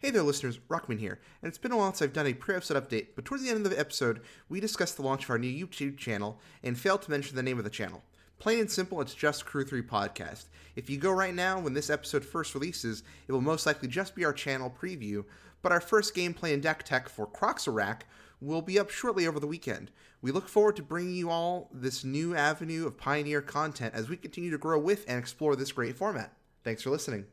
[0.00, 2.88] Hey there, listeners, Rockman here, and it's been a while since I've done a pre-episode
[2.88, 5.66] update, but towards the end of the episode, we discussed the launch of our new
[5.66, 8.04] YouTube channel and failed to mention the name of the channel.
[8.38, 10.44] Plain and simple, it's just Crew 3 Podcast.
[10.76, 14.14] If you go right now, when this episode first releases, it will most likely just
[14.14, 15.24] be our channel preview,
[15.62, 18.02] but our first gameplay and deck tech for Croxarak
[18.40, 19.90] will be up shortly over the weekend.
[20.22, 24.16] We look forward to bringing you all this new avenue of Pioneer content as we
[24.16, 26.34] continue to grow with and explore this great format.
[26.62, 27.24] Thanks for listening.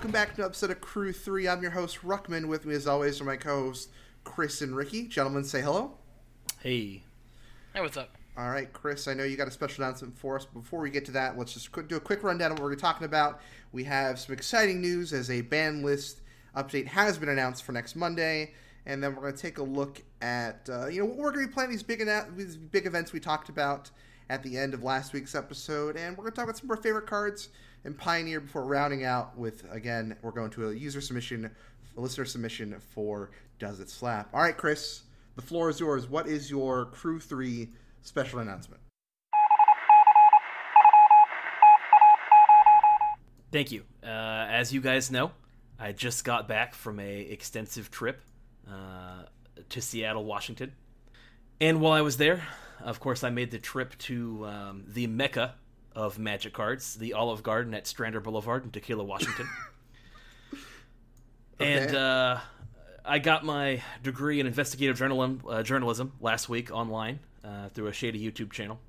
[0.00, 1.46] Welcome back to an episode of Crew 3.
[1.46, 2.46] I'm your host, Ruckman.
[2.46, 3.88] With me, as always, are my co hosts,
[4.24, 5.06] Chris and Ricky.
[5.06, 5.92] Gentlemen, say hello.
[6.62, 7.02] Hey.
[7.74, 8.16] Hey, what's up?
[8.34, 10.46] All right, Chris, I know you got a special announcement for us.
[10.46, 13.04] Before we get to that, let's just do a quick rundown of what we're talking
[13.04, 13.42] about.
[13.72, 16.22] We have some exciting news as a ban list
[16.56, 18.54] update has been announced for next Monday,
[18.86, 21.44] and then we're going to take a look at uh, you know what we're going
[21.44, 23.90] to be playing these big annou- these big events we talked about
[24.30, 26.78] at the end of last week's episode, and we're going to talk about some of
[26.78, 27.50] our favorite cards
[27.84, 31.50] in Pioneer before rounding out with again we're going to a user submission,
[31.96, 34.28] a listener submission for Does It Slap?
[34.34, 35.02] All right, Chris,
[35.36, 36.08] the floor is yours.
[36.08, 37.70] What is your Crew Three
[38.02, 38.80] special announcement?
[43.52, 43.82] Thank you.
[44.02, 45.32] Uh, as you guys know,
[45.78, 48.22] I just got back from a extensive trip
[48.70, 49.24] uh,
[49.70, 50.72] to Seattle, Washington,
[51.60, 52.42] and while I was there,
[52.80, 55.54] of course, I made the trip to um, the mecca
[55.94, 59.48] of Magic cards, the Olive Garden at Strander Boulevard in Tukwila, Washington.
[61.60, 62.40] And uh,
[63.04, 67.92] I got my degree in investigative journalism, uh, journalism last week online uh, through a
[67.92, 68.80] shady YouTube channel,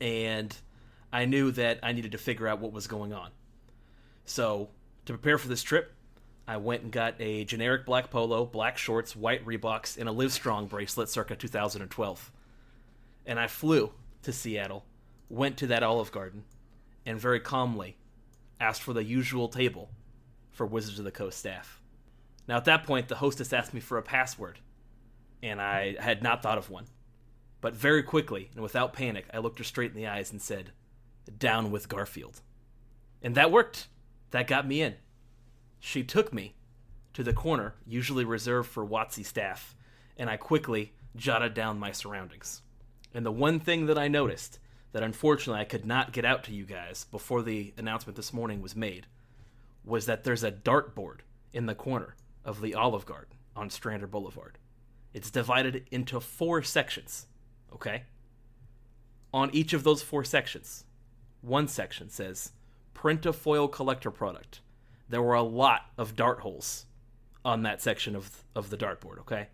[0.00, 0.56] and
[1.12, 3.30] I knew that I needed to figure out what was going on.
[4.26, 4.68] So,
[5.06, 5.92] to prepare for this trip,
[6.46, 10.68] I went and got a generic black polo, black shorts, white Reeboks, and a Livestrong
[10.68, 12.32] bracelet circa 2012.
[13.26, 13.92] And I flew
[14.22, 14.84] to Seattle,
[15.30, 16.44] went to that Olive Garden,
[17.06, 17.96] and very calmly
[18.60, 19.90] asked for the usual table
[20.50, 21.80] for Wizards of the Coast staff.
[22.46, 24.58] Now, at that point, the hostess asked me for a password,
[25.42, 26.86] and I had not thought of one.
[27.60, 30.72] But very quickly and without panic, I looked her straight in the eyes and said,
[31.38, 32.40] Down with Garfield.
[33.22, 33.88] And that worked.
[34.30, 34.94] That got me in.
[35.78, 36.54] She took me
[37.12, 39.74] to the corner, usually reserved for WotC staff,
[40.16, 42.62] and I quickly jotted down my surroundings.
[43.12, 44.58] And the one thing that I noticed
[44.92, 48.60] that unfortunately I could not get out to you guys before the announcement this morning
[48.60, 49.06] was made
[49.84, 51.20] was that there's a dartboard
[51.52, 54.58] in the corner of the Olive Garden on Strander Boulevard.
[55.12, 57.26] It's divided into four sections,
[57.72, 58.04] okay?
[59.32, 60.84] On each of those four sections,
[61.40, 62.52] one section says
[62.94, 64.60] print a foil collector product.
[65.08, 66.86] There were a lot of dart holes
[67.44, 69.48] on that section of of the dartboard, okay?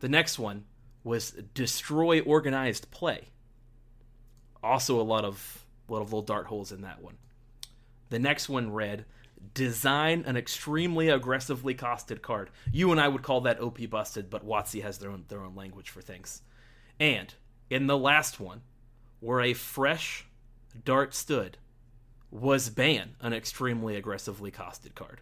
[0.00, 0.64] The next one
[1.04, 3.28] was destroy organized play.
[4.66, 7.16] Also a lot of lot of little dart holes in that one.
[8.08, 9.04] The next one read
[9.54, 12.50] design an extremely aggressively costed card.
[12.72, 15.54] You and I would call that OP busted, but WotC has their own their own
[15.54, 16.42] language for things.
[16.98, 17.32] And
[17.70, 18.62] in the last one,
[19.20, 20.26] where a fresh
[20.84, 21.58] dart stood,
[22.30, 25.20] was ban an extremely aggressively costed card.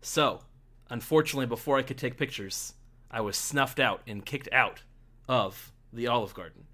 [0.00, 0.40] So,
[0.88, 2.74] unfortunately, before I could take pictures,
[3.10, 4.82] I was snuffed out and kicked out
[5.28, 6.66] of the Olive Garden.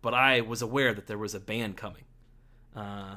[0.00, 2.04] But I was aware that there was a ban coming.
[2.74, 3.16] Uh,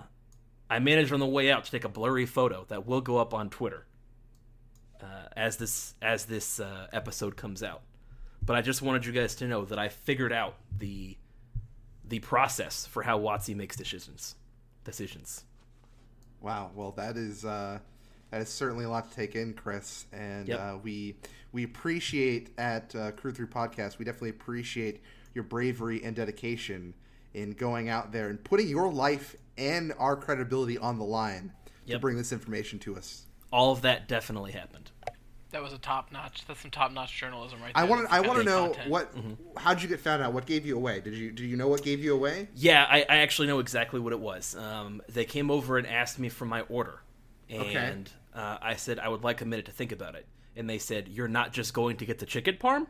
[0.69, 3.33] I managed on the way out to take a blurry photo that will go up
[3.33, 3.85] on Twitter
[5.01, 5.05] uh,
[5.35, 7.81] as this as this uh, episode comes out.
[8.43, 11.17] But I just wanted you guys to know that I figured out the
[12.03, 14.35] the process for how WotC makes decisions.
[14.83, 15.43] Decisions.
[16.41, 16.71] Wow.
[16.73, 17.79] Well, that is uh,
[18.31, 20.05] that is certainly a lot to take in, Chris.
[20.11, 20.59] And Yep.
[20.59, 21.17] uh, we
[21.51, 23.99] we appreciate at uh, Crew 3 Podcast.
[23.99, 25.01] We definitely appreciate
[25.33, 26.93] your bravery and dedication
[27.33, 31.51] in going out there and putting your life and our credibility on the line
[31.87, 33.25] to bring this information to us.
[33.51, 34.91] All of that definitely happened.
[35.51, 36.45] That was a top notch.
[36.47, 37.89] That's some top notch journalism right I there.
[37.89, 38.89] want to I want to know content.
[38.89, 39.13] what
[39.57, 40.31] how did you get found out?
[40.31, 41.01] What gave you away?
[41.01, 42.47] Did you do you know what gave you away?
[42.55, 44.55] Yeah, I, I actually know exactly what it was.
[44.55, 47.01] Um, they came over and asked me for my order,
[47.51, 47.73] Okay.
[47.75, 50.25] and uh, I said I would like a minute to think about it.
[50.55, 52.87] And they said, "You're not just going to get the chicken parm?"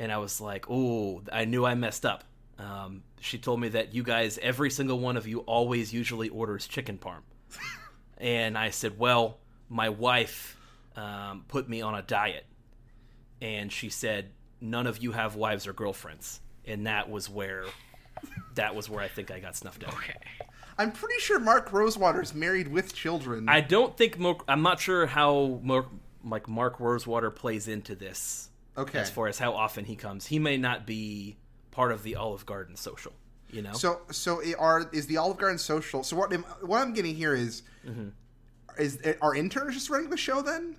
[0.00, 2.24] And I was like, "Oh, I knew I messed up."
[2.58, 6.66] Um, she told me that you guys, every single one of you, always usually orders
[6.66, 7.20] chicken parm.
[8.18, 9.38] and I said, "Well,
[9.68, 10.56] my wife
[10.96, 12.46] um, put me on a diet,"
[13.40, 14.30] and she said,
[14.60, 17.64] "None of you have wives or girlfriends," and that was where
[18.54, 19.94] that was where I think I got snuffed out.
[19.94, 20.14] Okay.
[20.78, 23.48] I'm pretty sure Mark Rosewater's married with children.
[23.48, 25.90] I don't think Mo- I'm not sure how Mo-
[26.24, 28.49] like Mark Rosewater plays into this.
[28.78, 28.98] Okay.
[28.98, 31.36] As far as how often he comes, he may not be
[31.70, 33.12] part of the Olive Garden social.
[33.50, 33.72] You know.
[33.72, 36.02] So so are is the Olive Garden social?
[36.04, 38.08] So what am- what I'm getting here is Mm-hmm.
[38.78, 40.76] is are interns just running the show then?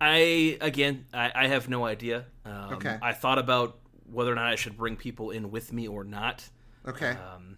[0.00, 2.26] I again, I, I have no idea.
[2.44, 2.98] Um, Okay.
[3.00, 3.78] I thought about
[4.10, 6.48] whether or not I should bring people in with me or not,
[6.86, 7.10] Okay.
[7.10, 7.56] um,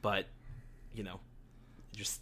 [0.00, 0.26] but
[0.94, 1.18] you know,
[1.94, 2.20] just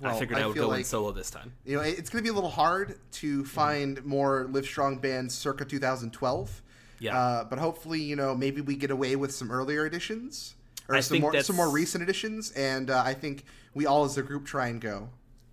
[0.00, 1.52] Well, I figured I I, would go in solo this time.
[1.64, 3.44] you know, it's going to be a little hard to Mm-hmm.
[3.44, 6.62] find more Live Strong bands circa 2012.
[6.98, 7.16] Yeah.
[7.18, 10.54] Uh, but hopefully, you know, maybe we get away with some earlier editions
[10.88, 13.44] or I some more that's- some more recent editions, and uh, I think
[13.74, 15.08] we all as a group try and go.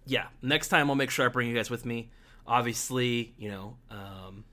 [0.06, 0.28] Yeah.
[0.42, 2.10] Next time I'll make sure I bring you guys with me.
[2.46, 3.78] Obviously, you know.
[3.90, 4.44] Um,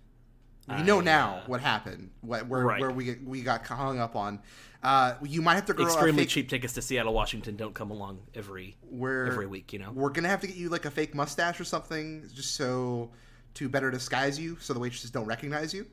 [0.69, 2.81] We know I, now uh, what happened, what, where Right.
[2.81, 4.40] where we we got hung up on.
[4.82, 7.75] Uh, you might have to grow a extremely fake, cheap tickets to Seattle, Washington don't
[7.75, 9.73] come along every We're, every week.
[9.73, 9.93] You know.
[9.93, 13.11] We're gonna have to get you like a fake mustache or something, just so
[13.55, 15.87] to better disguise you, so the waitresses don't recognize you.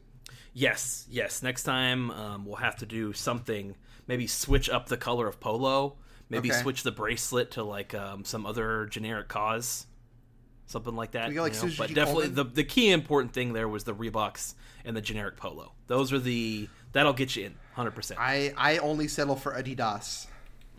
[0.53, 1.43] Yes, yes.
[1.43, 3.75] Next time um, we'll have to do something.
[4.07, 5.97] Maybe switch up the color of polo.
[6.29, 6.61] Maybe Okay.
[6.61, 9.85] switch the bracelet to like um, some other generic cause,
[10.65, 11.33] something like that.
[11.33, 11.75] Got, like, you know?
[11.77, 12.35] But definitely, Coleman?
[12.35, 14.53] the the key important thing there was the Reeboks
[14.83, 15.73] and the generic polo.
[15.87, 18.19] Those are the that'll get you in hundred percent.
[18.19, 20.27] I I only settle for Adidas.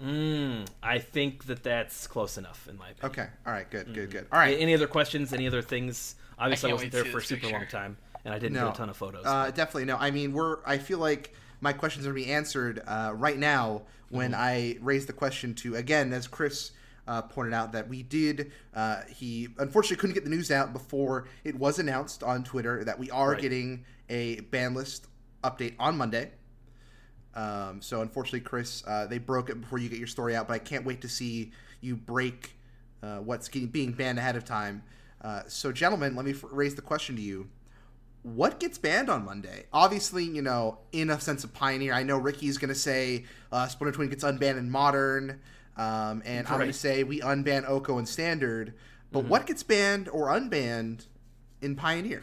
[0.02, 3.10] Mm, I think that that's close enough in my opinion.
[3.10, 3.94] Okay, all right, good, Mm-hmm.
[3.94, 4.26] good, good.
[4.30, 5.32] All right, A- Any other questions?
[5.32, 6.14] Any other things?
[6.38, 8.66] Obviously, I, can't wasn't there for a this super long time, and I didn't no,
[8.66, 9.24] do a ton of photos.
[9.26, 9.96] Uh, definitely no.
[9.96, 10.58] I mean, we're.
[10.64, 14.40] I feel like my questions are being answered uh, right now when Mm-hmm.
[14.40, 16.70] I raised the question to again, as Chris
[17.08, 18.52] uh, pointed out, that we did.
[18.74, 22.98] Uh, he unfortunately couldn't get the news out before it was announced on Twitter that
[23.00, 23.40] we are Right.
[23.42, 25.08] getting a ban list
[25.42, 26.30] update on Monday.
[27.34, 30.54] Um, so unfortunately, Chris, uh, they broke it before you get your story out, but
[30.54, 32.56] I can't wait to see you break
[33.02, 34.82] uh, what's getting, being banned ahead of time.
[35.22, 37.48] Uh, so, gentlemen, let me f- raise the question to you:
[38.22, 39.66] What gets banned on Monday?
[39.72, 43.66] Obviously, you know, in a sense of pioneer, I know Ricky's going to say uh,
[43.68, 45.40] Splinter Twin gets unbanned in modern,
[45.76, 48.74] um, and I'm going to say we unban Oko in standard.
[49.10, 51.06] But what gets banned or unbanned
[51.62, 52.22] in pioneer?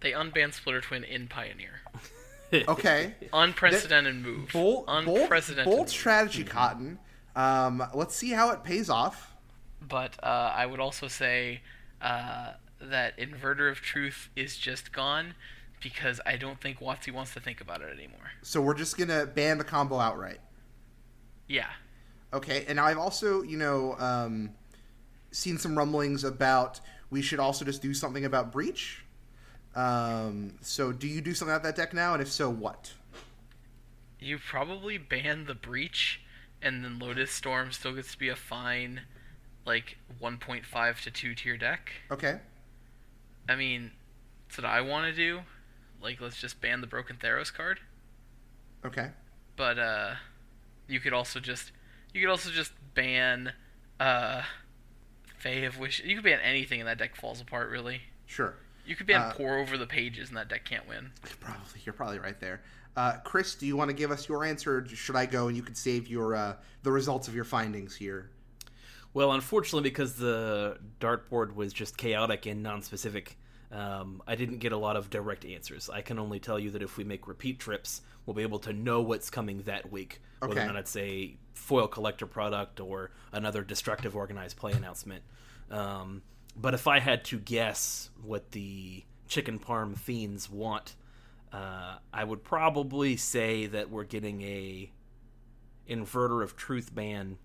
[0.00, 1.80] They unbanned Splinter Twin in Pioneer.
[2.52, 3.14] Okay.
[3.32, 4.50] Unprecedented move.
[4.52, 5.64] bold, bold, Unprecedented.
[5.64, 5.88] bold move.
[5.88, 6.98] strategy, Cotton.
[7.34, 9.34] Um, let's see how it pays off.
[9.80, 11.62] But uh, I would also say
[12.00, 15.34] uh, that Inverter of Truth is just gone
[15.82, 18.30] because I don't think WotC wants to think about it anymore.
[18.42, 20.38] So we're just gonna ban the combo outright.
[21.48, 21.66] Yeah.
[22.32, 24.50] Okay, and I've also, you know, um,
[25.32, 29.01] seen some rumblings about we should also just do something about breach.
[29.74, 32.92] Um, so do you do something about that deck now, and if so, what?
[34.20, 36.20] You probably ban the Breach,
[36.60, 39.02] and then Lotus Storm still gets to be a fine,
[39.64, 41.90] like, 1.5 to 2 tier deck.
[42.10, 42.38] Okay,
[43.48, 43.92] I mean,
[44.46, 45.40] that's what I want to do.
[46.00, 47.80] Like, let's just ban the Broken Theros card.
[48.84, 49.10] okay,
[49.56, 50.14] But, uh,
[50.86, 51.72] you could also just,
[52.12, 53.52] you could also just ban,
[53.98, 54.42] uh,
[55.38, 56.02] Fae of Wish.
[56.04, 58.02] You could ban anything and that deck falls apart, really.
[58.26, 58.54] sure.
[58.84, 61.12] You could be Uh, Pore Over the Pages and that deck can't win.
[61.40, 62.62] Probably, you're probably right there.
[62.96, 65.56] Uh, Chris, do you want to give us your answer, or should I go and
[65.56, 68.30] you can save your uh, the results of your findings here?
[69.14, 73.36] Well, unfortunately, because the dartboard was just chaotic and non-specific,
[73.70, 75.88] um, I didn't get a lot of direct answers.
[75.88, 78.72] I can only tell you that if we make repeat trips, we'll be able to
[78.72, 83.62] know what's coming that week, whether or not it's a foil collector product or another
[83.62, 85.22] destructive organized play announcement.
[85.70, 86.22] Um,
[86.56, 90.96] but if I had to guess what the chicken parm fiends want,
[91.52, 94.90] uh, I would probably say that we're getting a
[95.88, 97.38] inverter of truth ban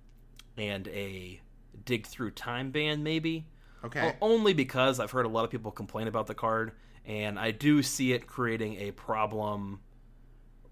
[0.58, 1.42] and a
[1.86, 3.46] dig through time ban maybe.
[3.84, 6.72] Okay, well, only because i've heard a lot of people complain about the card
[7.06, 9.80] and i do see it creating a problem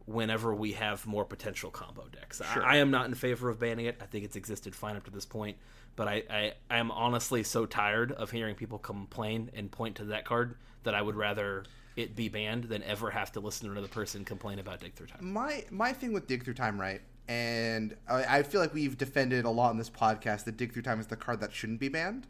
[0.06, 2.42] whenever we have more potential combo decks.
[2.42, 2.64] I- Sure.
[2.64, 3.98] I, am not in favor of banning it.
[4.02, 5.58] I think it's existed fine up to this point
[5.96, 10.06] but I, I, I am honestly so tired of hearing people complain and point to
[10.06, 11.64] that card that i would rather
[11.96, 15.08] it be banned than ever have to listen to another person complain about dig through
[15.08, 15.32] time.
[15.32, 19.46] My my thing with dig through time right and I, I feel like we've defended
[19.46, 21.90] a lot in this podcast that dig through time is the card that shouldn't be
[21.90, 22.28] banned.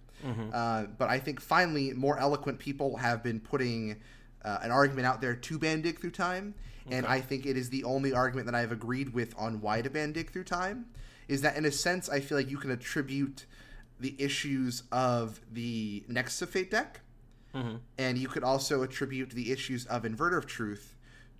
[0.53, 3.97] Uh, but i think finally more eloquent people have been putting
[4.43, 6.53] uh, an argument out there to ban dig through time
[6.91, 9.89] and i think it is the only argument that i've agreed with on why to
[9.89, 10.85] ban dig through time
[11.27, 13.45] is that in a sense i feel like you can attribute
[13.99, 17.01] the issues of the nexus of fate deck
[17.53, 17.77] mm-hmm.
[17.97, 20.95] and you could also attribute the issues of inverter of truth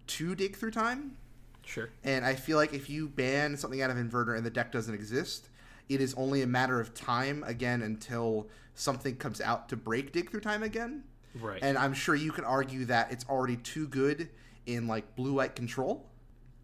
[0.08, 1.18] to dig through time
[1.66, 4.72] sure and I feel like if you ban something out of Inverter and the deck
[4.72, 5.50] doesn't exist,
[5.90, 10.30] it is only a matter of time again until something comes out to break dig
[10.30, 11.04] through time again.
[11.40, 11.60] Right.
[11.62, 14.30] And I'm sure you could argue that it's already too good
[14.66, 16.06] in like blue light control.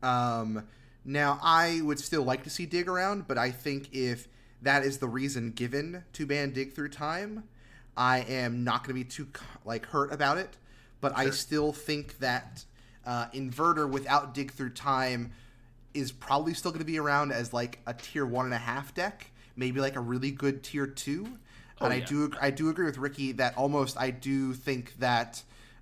[0.03, 0.67] Um,
[1.03, 4.27] now I would still like to see dig around, but I think if
[4.62, 7.43] that is the reason given to ban dig through time,
[7.98, 9.27] I am not going to be too
[9.65, 10.58] like hurt about it.
[11.00, 12.63] But I still think that
[13.05, 15.31] uh, inverter without dig through time
[15.93, 18.93] is probably still going to be around as like a tier one and a half
[18.93, 21.27] deck, maybe like a really good tier two.
[21.79, 25.41] and I do I do agree with Ricky that almost I do think that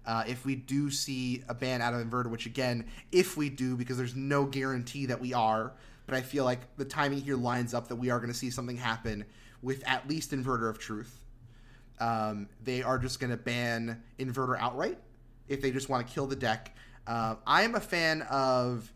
[0.09, 3.77] uh, if we do see a ban out of inverter, which again, if we do,
[3.77, 5.73] because there's no guarantee that we are,
[6.07, 8.49] but I feel like the timing here lines up that we are going to see
[8.49, 9.23] something happen
[9.61, 11.15] with at least inverter of truth.
[11.99, 14.97] Um, they are just going to ban inverter outright
[15.47, 16.75] if they just want to kill the deck.
[17.05, 18.91] Uh, I am a fan of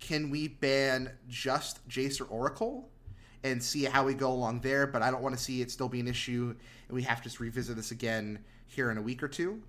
[0.00, 2.88] can we ban just Jace or Oracle
[3.44, 5.88] and see how we go along there, but I don't want to see it still
[5.88, 6.56] be an issue
[6.88, 9.62] and we have to revisit this again here in a week or 2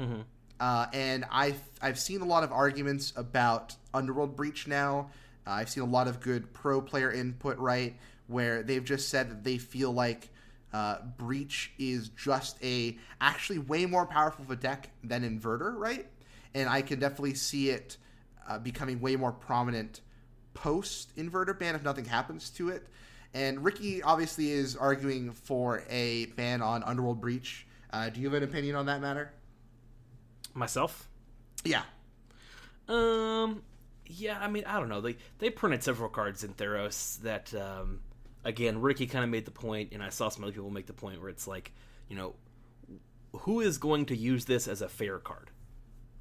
[0.00, 0.20] Mm-hmm.
[0.60, 5.10] Uh, and I've I've seen a lot of arguments about Underworld Breach now.
[5.46, 7.94] Uh, I've seen a lot of good pro player input, right,
[8.28, 10.30] where they've just said that they feel like
[10.72, 16.06] uh, Breach is just a actually way more powerful of a deck than Inverter, right?
[16.54, 17.96] And I can definitely see it
[18.48, 20.00] uh, becoming way more prominent
[20.54, 22.86] post Inverter ban if nothing happens to it.
[23.34, 27.66] And Ricky obviously is arguing for a ban on Underworld Breach.
[27.92, 29.32] Uh, do you have an opinion on that matter?
[30.54, 31.08] Myself.
[31.64, 31.82] Yeah.
[32.88, 33.62] Um.
[34.06, 35.00] Yeah, I mean, I don't know.
[35.00, 38.00] They they printed several cards in Theros that, um,
[38.44, 40.92] again, Ricky kind of made the point, and I saw some other people make the
[40.92, 41.72] point where it's like,
[42.08, 42.34] you know,
[43.32, 45.50] who is going to use this as a fair card,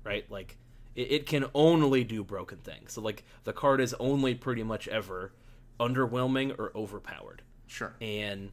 [0.06, 0.30] right?
[0.32, 0.58] Like,
[0.96, 2.94] it, it can only do broken things.
[2.94, 5.34] So, like, the card is only pretty much ever
[5.78, 7.94] underwhelming or overpowered, Sure.
[8.00, 8.52] and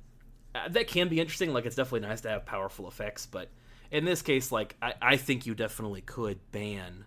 [0.71, 1.53] that can be interesting.
[1.53, 3.51] Like, it's definitely nice to have powerful effects, but
[3.91, 7.05] in this case, like, I, I think you definitely could ban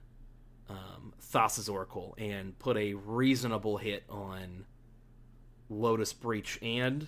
[0.69, 4.65] um, Thassa's Oracle and put a reasonable hit on
[5.69, 7.07] Lotus Breach and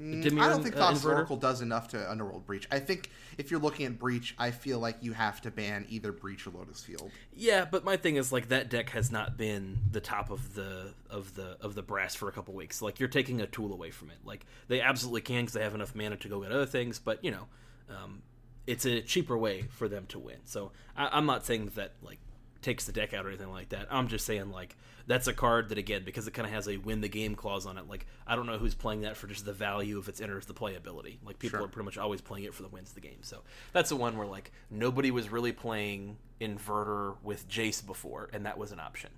[0.00, 1.16] Mm, I don't think uh, Inverter?
[1.16, 2.66] Oracle does enough to Underworld Breach.
[2.70, 6.10] I think if you're looking at Breach, I feel like you have to ban either
[6.10, 7.10] Breach or Lotus Field.
[7.34, 7.66] yeah.
[7.70, 11.34] But my thing is like that deck has not been the top of the of
[11.34, 12.80] the of the brass for a couple weeks.
[12.80, 14.16] Like you're taking a tool away from it.
[14.24, 16.98] Like they absolutely can because they have enough mana to go get other things.
[16.98, 17.46] But you know,
[17.90, 18.22] um,
[18.66, 20.38] it's a cheaper way for them to win.
[20.46, 22.18] So I, I'm not saying that like
[22.62, 23.86] takes the deck out or anything like that.
[23.90, 24.76] I'm just saying like
[25.06, 27.66] that's a card that again because it kind of has a win the game clause
[27.66, 27.88] on it.
[27.88, 30.54] Like I don't know who's playing that for just the value if it enters the
[30.54, 31.16] playability.
[31.24, 31.66] Like people Sure.
[31.66, 33.18] are pretty much always playing it for the wins of the game.
[33.22, 38.46] So that's the one where like nobody was really playing inverter with Jace before, and
[38.46, 39.10] that was an option.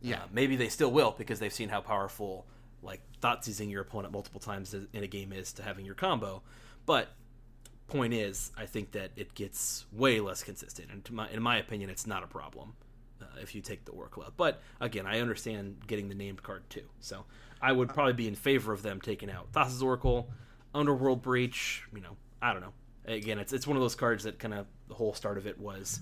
[0.00, 0.16] Yeah.
[0.16, 2.46] Uh, maybe they still will because they've seen how powerful
[2.82, 6.42] like thought seizing your opponent multiple times in a game is to having your combo.
[6.86, 7.08] But
[7.88, 11.56] point is, I think that it gets way less consistent, and to my, in my
[11.56, 12.74] opinion, it's not a problem
[13.42, 14.34] if you take the Oracle out.
[14.36, 17.24] But again, I understand getting the named card too, so
[17.60, 20.30] I would probably be in favor of them taking out Thassa's Oracle,
[20.74, 21.82] Underworld Breach.
[21.94, 22.72] You know, I don't know.
[23.06, 25.58] Again, it's it's one of those cards that kind of the whole start of it
[25.58, 26.00] was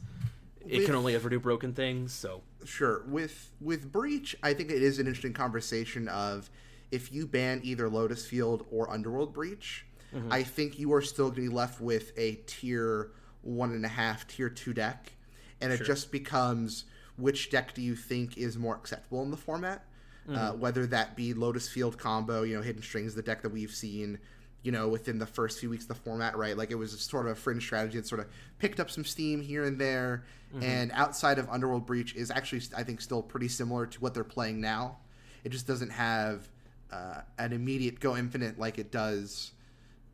[0.66, 2.12] it With- can only ever do broken things.
[2.12, 3.04] So Sure.
[3.06, 6.50] With with Breach, I think it is an interesting conversation of
[6.90, 10.32] if you ban either Lotus Field or Underworld Breach, mm-hmm.
[10.32, 13.12] I think you are still going to be left with a tier
[13.42, 15.12] one and a half, tier two deck,
[15.60, 15.86] and it Sure.
[15.86, 16.84] just becomes
[17.16, 19.84] which deck do you think is more acceptable in the format?
[20.28, 23.70] Uh, whether that be Lotus Field combo, you know, Hidden Strings, the deck that we've
[23.70, 24.18] seen,
[24.64, 26.56] you know, within the first few weeks of the format, right?
[26.56, 28.26] Like it was sort of a fringe strategy that sort of
[28.58, 30.24] picked up some steam here and there.
[30.60, 34.24] And outside of Underworld Breach is actually, I think, still pretty similar to what they're
[34.24, 34.96] playing now.
[35.44, 36.48] It just doesn't have
[36.90, 39.52] uh, an immediate go infinite like it does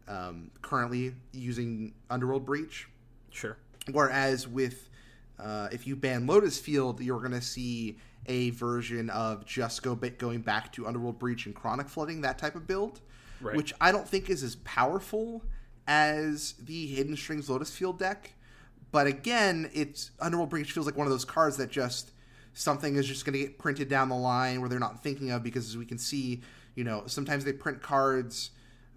[0.08, 2.86] um, currently using Underworld Breach.
[3.30, 3.56] sure,
[3.90, 4.90] Whereas with
[5.42, 9.94] uh, if you ban Lotus Field, you're going to see a version of just go
[9.96, 13.00] bit going back to Underworld Breach and Chronic Flooding, that type of build,
[13.40, 13.56] Right.
[13.56, 15.42] which I don't think is as powerful
[15.88, 18.34] as the Hidden Strings Lotus Field deck.
[18.92, 22.12] But again, it's Underworld Breach feels like one of those cards that just
[22.54, 25.42] something is just going to get printed down the line where they're not thinking of
[25.42, 26.42] because as we can see,
[26.76, 28.50] you know, sometimes they print cards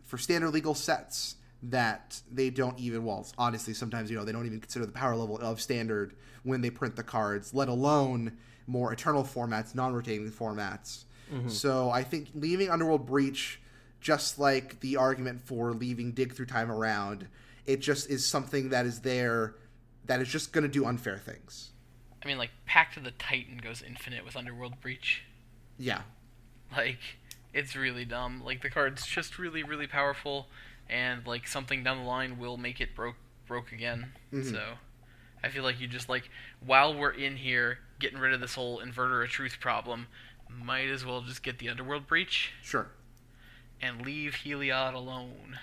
[0.03, 4.45] for standard legal sets that they don't even well honestly sometimes you know they don't
[4.45, 8.93] even consider the power level of standard when they print the cards let alone more
[8.93, 11.05] eternal formats non-rotating formats.
[11.33, 11.49] Mm-hmm.
[11.49, 13.59] So i think leaving underworld breach
[13.99, 17.27] just like the argument for leaving dig through time around
[17.65, 19.55] it just is something that is there
[20.05, 21.71] that is just going to do unfair things.
[22.23, 25.23] I mean, like Pact of the Titan goes infinite with Underworld Breach.
[25.77, 26.01] yeah.
[26.75, 26.99] Like,
[27.53, 28.41] it's really dumb.
[28.43, 30.47] Like the card's just really really powerful,
[30.89, 33.15] and like something down the line will make it broke
[33.47, 34.11] broke again.
[34.33, 34.51] Mhm.
[34.51, 34.77] So
[35.43, 36.29] I feel like you just like
[36.65, 40.07] while we're in here getting rid of this whole inverter of truth problem,
[40.49, 42.87] might as well just get the underworld breach Sure.
[43.81, 45.59] and leave Heliod alone.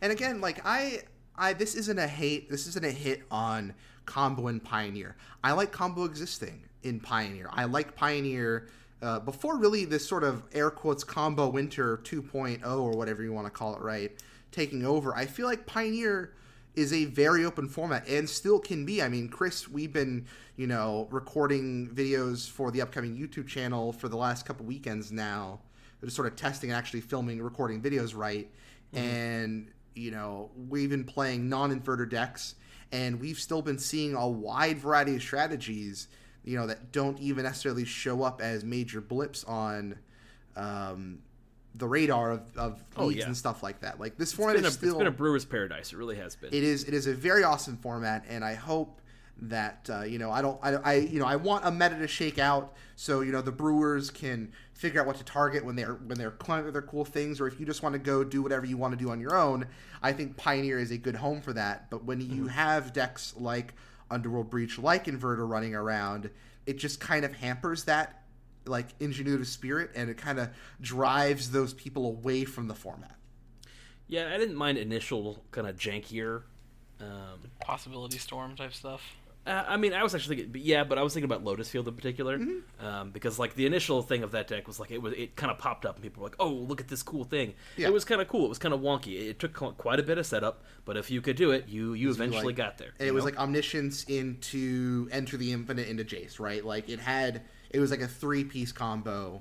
[0.00, 1.02] And again, like I,
[1.36, 2.50] I this isn't a hate.
[2.50, 3.74] This isn't a hit on
[4.06, 5.16] combo and Pioneer.
[5.44, 7.48] I like combo existing in Pioneer.
[7.52, 8.68] I like Pioneer
[9.02, 13.46] uh, before really this sort of air quotes combo winter 2.0 or whatever you want
[13.46, 14.12] to call it, right?
[14.52, 15.14] Taking over.
[15.14, 16.32] I feel like Pioneer
[16.74, 19.02] is a very open format and still can be.
[19.02, 20.26] I mean, Chris, we've been,
[20.56, 25.60] you know, recording videos for the upcoming YouTube channel for the last couple weekends now.
[26.02, 28.48] Just sort of testing and actually filming, recording videos right.
[28.92, 32.54] And, you know, we've been playing non inverter decks
[32.92, 36.08] and we've still been seeing a wide variety of strategies,
[36.44, 39.98] you know, that don't even necessarily show up as major blips on
[40.56, 41.18] um,
[41.74, 43.26] the radar of, of Oh, leagues yeah.
[43.26, 44.00] and stuff like that.
[44.00, 45.92] Like this It's format been, a, still it's been a brewer's paradise.
[45.92, 46.48] It really has been.
[46.52, 49.00] it is it is a very awesome format, and I hope
[49.42, 52.06] that uh, you know I don't I, I you know I want a meta to
[52.08, 55.94] shake out so you know the Brewers can figure out what to target when they're
[55.94, 58.66] when they're climbing their cool things, or if you just want to go do whatever
[58.66, 59.66] you want to do on your own.
[60.02, 61.88] I think Pioneer is a good home for that.
[61.90, 63.74] But when you have decks like
[64.10, 66.30] Underworld Breach, like Inverter running around,
[66.66, 68.19] it just kind of hampers that
[68.70, 70.48] like ingenuitive spirit, and it kind of
[70.80, 73.16] drives those people away from the format.
[74.08, 76.42] yeah, I didn't mind initial kind of jankier.
[77.00, 79.02] Um, Possibility storm type stuff.
[79.46, 81.88] Uh, I mean, I was actually thinking, yeah, but I was thinking about Lotus Field
[81.88, 82.86] in particular, Mm-hmm.
[82.86, 85.50] um, because like the initial thing of that deck was like it was it kind
[85.50, 87.54] of popped up and people were like, oh, look at this cool thing.
[87.78, 87.86] Yeah.
[87.88, 88.44] It was kind of cool.
[88.44, 89.28] It was kind of wonky.
[89.30, 92.10] It took quite a bit of setup, but if you could do it, you you
[92.10, 92.90] eventually like- got there.
[92.98, 96.62] And you it was like omniscience into enter the infinite into Jace, right?
[96.64, 99.40] Like it had it was like a three piece combo.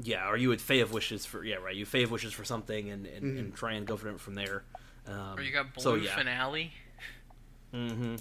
[0.00, 1.76] yeah, or you would Fae of Wishes for yeah, right.
[1.76, 3.38] You Fae of Wishes for something and and, Mm-hmm.
[3.38, 4.64] and try and go for it from there.
[5.06, 6.16] Um, Or you got blue so, yeah.
[6.16, 6.72] finale.
[7.72, 8.16] hmm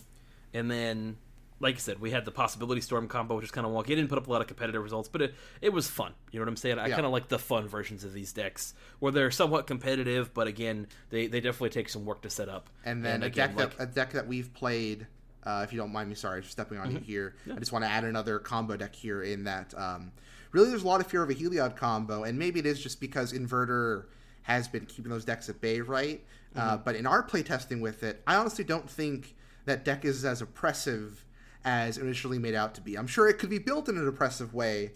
[0.53, 1.17] And then,
[1.59, 3.89] like I said, we had the possibility storm combo, which is kind of wonky.
[3.91, 6.13] It didn't put up a lot of competitive results, but it, it was fun.
[6.31, 6.79] You know what I'm saying?
[6.79, 6.95] I Yeah.
[6.95, 10.87] kind of like the fun versions of these decks where they're somewhat competitive, but again,
[11.09, 12.69] they, they definitely take some work to set up.
[12.85, 15.07] And then a again, deck like, that a deck that we've played.
[15.43, 16.87] Uh, if you don't mind me, sorry stepping Mm-hmm.
[16.87, 17.35] on you here.
[17.49, 19.23] I just want to add another combo deck here.
[19.23, 20.11] In that, um,
[20.51, 22.99] really, there's a lot of fear of a Heliod combo, and maybe it is just
[22.99, 24.05] because Inverter
[24.43, 26.21] has been keeping those decks at bay, right?
[26.55, 26.59] Mm-hmm.
[26.69, 29.35] Uh, but in our playtesting with it, I honestly don't think
[29.67, 31.25] that deck is as oppressive
[31.63, 32.97] as initially made out to be.
[32.97, 34.93] I'm sure it could be built in an oppressive way,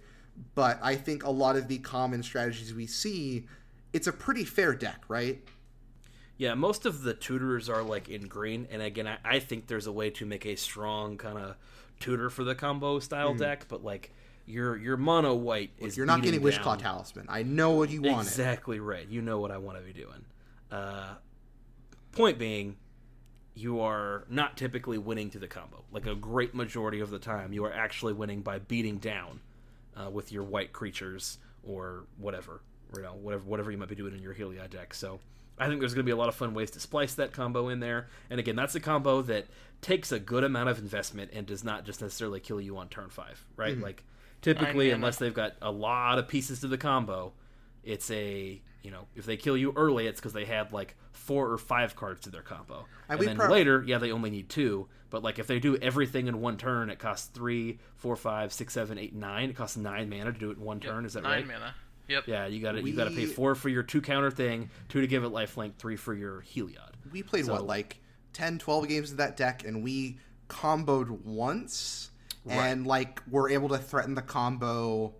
[0.55, 3.45] but I think a lot of the common strategies we see,
[3.91, 5.43] it's a pretty fair deck, right?
[6.37, 9.87] Yeah, most of the tutors are like in green, and again, I, I think there's
[9.87, 11.55] a way to make a strong kind of
[11.99, 14.11] tutor for the combo style deck, but like
[14.45, 15.97] your your mono white is.
[15.97, 17.27] You're not getting Wishclaw Talisman.
[17.29, 18.25] I know what you want.
[18.25, 19.07] Exactly right.
[19.07, 20.25] You know what I want to be doing.
[20.71, 21.15] Uh,
[22.13, 22.77] point being,
[23.53, 25.83] you are not typically winning to the combo.
[25.91, 29.41] Like a great majority of the time, you are actually winning by beating down
[29.95, 32.61] uh, with your white creatures or whatever,
[32.95, 34.93] you know, whatever whatever you might be doing in your Heliod deck.
[34.93, 35.19] So.
[35.59, 37.69] I think there's going to be a lot of fun ways to splice that combo
[37.69, 38.07] in there.
[38.31, 39.45] And again, that's a combo that
[39.81, 43.09] takes a good amount of investment and does not just necessarily kill you on turn
[43.09, 43.77] five, right?
[43.77, 44.03] Like
[44.41, 47.33] typically, unless they've got a lot of pieces to the combo,
[47.83, 51.51] it's a you know if they kill you early, it's because they had like four
[51.51, 54.49] or five cards to their combo, And and, then prob- later, yeah, they only need
[54.49, 54.87] two.
[55.09, 58.73] But like if they do everything in one turn, it costs three, four, five, six,
[58.73, 59.49] seven, eight, nine.
[59.49, 61.05] It costs nine mana to do it in one turn.
[61.05, 61.47] Is that Nine right?
[61.59, 61.75] mana.
[62.07, 62.23] Yep.
[62.27, 65.01] Yeah, you got to you got to pay four for your two counter thing, two
[65.01, 66.91] to give it lifelink, three for your Heliod.
[67.11, 67.99] We played So- what like
[68.33, 70.17] 10, 12 games of that deck, and we
[70.49, 72.11] comboed once,
[72.47, 75.13] and like were able to threaten the combo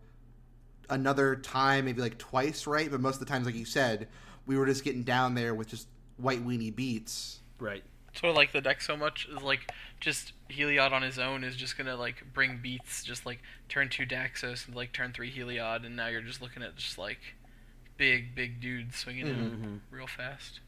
[0.91, 2.91] another time, maybe like twice, right?
[2.91, 4.07] But most of the times, like you said,
[4.45, 7.39] we were just getting down there with just white weenie beats.
[7.59, 7.83] Right.
[8.13, 11.55] So I like the deck so much is like just Heliod on his own is
[11.55, 15.85] just gonna like bring beats, just like turn two Daxos and like turn three Heliod,
[15.85, 17.19] and now you're just looking at just like
[17.97, 19.75] big big dudes swinging in mm-hmm.
[19.95, 20.59] real fast.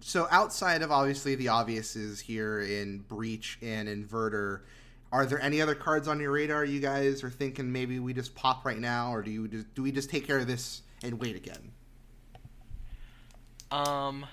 [0.00, 4.60] So outside of obviously the obviouses here in Breach and Inverter,
[5.12, 8.34] are there any other cards on your radar you guys are thinking maybe we just
[8.34, 11.20] pop right now, or do you just, do we just take care of this and
[11.20, 11.72] wait again?
[13.70, 14.26] Um,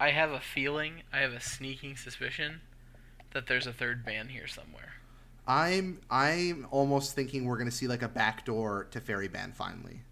[0.00, 2.60] I have a feeling, I have a sneaking suspicion
[3.32, 4.94] that there's a third ban here somewhere.
[5.46, 10.02] I'm I'm almost thinking we're gonna see like a backdoor Teferi Ban finally.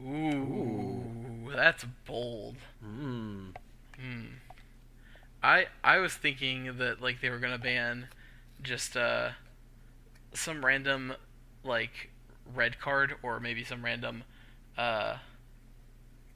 [0.00, 2.56] Ooh, that's bold.
[2.84, 3.54] Mm.
[3.98, 4.26] Hmm.
[5.42, 8.06] I I was thinking that like they were gonna ban
[8.62, 9.30] just uh
[10.34, 11.14] some random
[11.64, 12.10] like
[12.54, 14.24] red card or maybe some random
[14.78, 15.16] uh,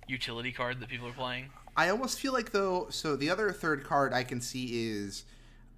[0.07, 1.51] utility card that people are playing.
[1.77, 2.89] I almost feel like though.
[2.91, 5.25] So the other third card I can see is,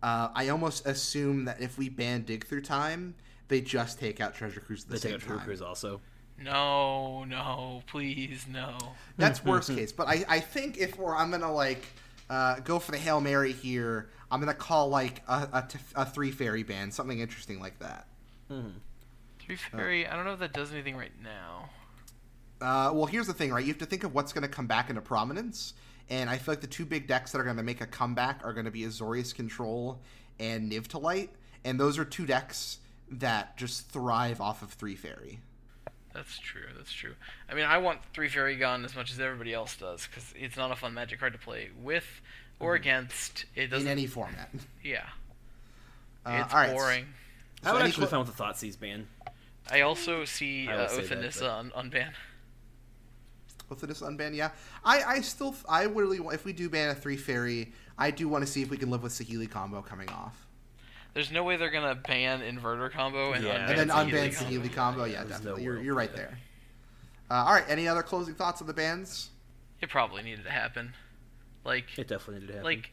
[0.02, 3.14] uh, I almost assume that if we ban Dig Through Time,
[3.48, 5.46] they just take out Treasure Cruise at the They same take out True time.
[5.46, 6.00] Cruise also.
[6.38, 8.76] No, no, please, no.
[9.16, 9.92] That's worst case.
[9.92, 11.87] But I, I think if we're, I'm gonna like
[12.31, 14.09] uh, go for the hail mary here.
[14.31, 18.07] I'm gonna call like a, a, t- a Teferi band, something interesting like that.
[19.41, 20.11] Teferi.
[20.11, 21.69] I don't know if that does anything right now.
[22.61, 23.65] Uh, well, here's the thing, right?
[23.65, 25.75] You have to think of what's going to come back into prominence,
[26.09, 28.41] and I feel like the two big decks that are going to make a comeback
[28.45, 30.01] are going to be Azorius Control
[30.41, 31.31] and Niv to Light,
[31.65, 32.79] and those are two decks
[33.11, 35.39] that just thrive off of Teferi.
[36.16, 36.62] That's true.
[36.76, 37.14] That's true.
[37.50, 40.70] I mean, I want Teferi gone as much as everybody else does because it's not
[40.72, 42.07] a fun magic card to play with
[42.59, 43.44] or against.
[43.55, 43.87] It in doesn't.
[43.87, 44.48] in any format.
[44.83, 45.05] yeah,
[46.24, 46.72] Uh, it's all right.
[46.74, 47.07] boring.
[47.62, 49.07] I So would actually cl- fine with the Thoughtseize ban.
[49.70, 51.40] I also see I will uh, say that, Oath of Nissa
[51.72, 52.12] but- on unban.
[53.68, 54.50] With this unban, yeah.
[54.85, 58.46] I, I still, I really, want, if we do ban a Teferi, I do want
[58.46, 60.45] to see if we can live with Saheeli combo coming off,
[61.16, 63.55] There's no way they're gonna ban inverter combo and Yeah.
[63.57, 64.50] unban and then Saheeli unban combo.
[64.50, 65.05] Saheeli combo.
[65.05, 65.62] Yeah, There's no definitely.
[65.64, 66.16] you're you're right that.
[66.16, 66.38] there.
[67.31, 67.64] Uh, all right.
[67.68, 69.31] Any other closing thoughts on the bans?
[69.81, 70.92] It probably needed to happen.
[71.64, 72.64] Like, It definitely needed to happen.
[72.64, 72.90] like,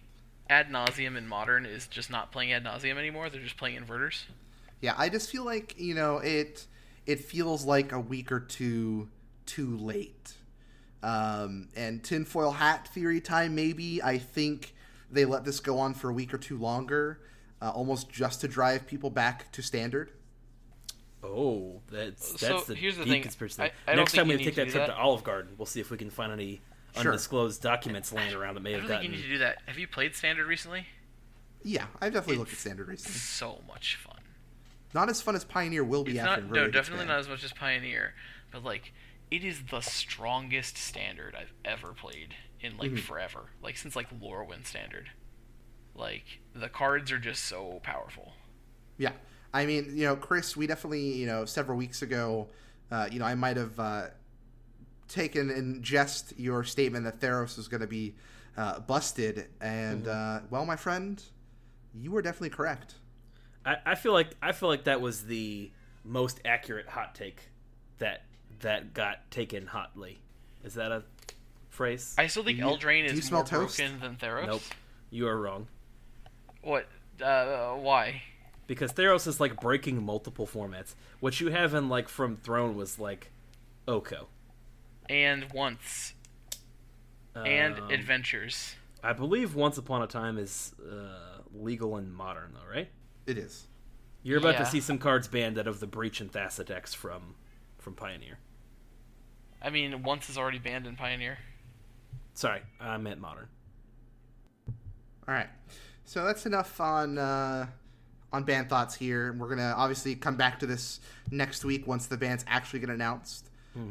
[0.49, 3.29] ad nauseam in modern is just not playing ad nauseam anymore.
[3.29, 4.23] They're just playing inverters.
[4.79, 6.65] Yeah, I just feel like you know it.
[7.05, 9.09] It feels like a week or two
[9.45, 10.38] too late.
[11.03, 14.01] Um, and tinfoil hat theory time, maybe.
[14.01, 14.73] I think
[15.12, 17.19] they let this go on for a week or two longer,
[17.63, 20.12] uh, almost just to drive people back to standard.
[21.23, 23.21] oh, that's So, that's the here's the deep thing.
[23.21, 23.62] conspiracy.
[23.63, 24.93] I- I Next time we take that do trip that.
[24.93, 26.62] to Olive Garden, we'll see if we can find any
[26.95, 27.12] Sure.
[27.12, 29.12] undisclosed documents laying around that may I have don't think gotten.
[29.12, 29.62] you need to do that.
[29.67, 30.88] Have you played standard recently?
[31.63, 33.17] Yeah, I've definitely looked at standard recently.
[33.17, 34.19] So much fun.
[34.93, 37.30] Not as fun as Pioneer will be It's after not Verdict no, definitely not as
[37.30, 38.13] much as Pioneer,
[38.52, 38.91] but like
[39.32, 42.99] it is the strongest standard I've ever played in like Mhm.
[42.99, 43.49] forever.
[43.62, 45.10] Like since like Lorwyn standard.
[45.95, 46.25] Like
[46.56, 48.34] the cards are just so powerful.
[48.97, 49.12] Yeah,
[49.53, 52.47] I mean, you know, Chris, we definitely, you know, several weeks ago,
[52.91, 54.03] uh, you know, I might have uh,
[55.08, 58.15] taken in jest your statement that Theros was going to be
[58.58, 61.21] uh, busted, and uh, well, my friend,
[61.93, 62.95] you were definitely correct.
[63.65, 65.71] I, I feel like I feel like that was the
[66.03, 67.49] most accurate hot take
[67.99, 68.23] that
[68.60, 70.19] that got taken hotly.
[70.63, 71.03] Is that a
[71.69, 72.15] phrase?
[72.17, 73.77] I still think Do Eldraine do you is smell more toast?
[73.77, 74.47] broken than Theros.
[74.47, 74.62] Nope.
[75.10, 75.67] You are wrong.
[76.63, 76.88] What?
[77.21, 78.21] Uh, why?
[78.65, 80.95] Because Theros is like breaking multiple formats.
[81.19, 83.32] What you have in like from Throne was like
[83.88, 84.28] Oko.
[85.10, 86.13] And once
[87.36, 88.76] and Um, adventures.
[89.04, 92.89] I believe Once Upon a Time is uh, legal in modern though, right?
[93.28, 93.67] It is.
[94.21, 97.36] You're about to see some cards banned out of the Breach and Thassa decks from
[97.78, 98.39] from Pioneer.
[99.62, 101.39] I mean, once is already banned in Pioneer.
[102.34, 103.49] Sorry, I meant modern.
[105.28, 105.49] All right,
[106.05, 107.67] so that's enough on uh,
[108.31, 109.33] on band thoughts here.
[109.33, 110.99] We're gonna obviously come back to this
[111.31, 113.49] next week once the bands actually get announced.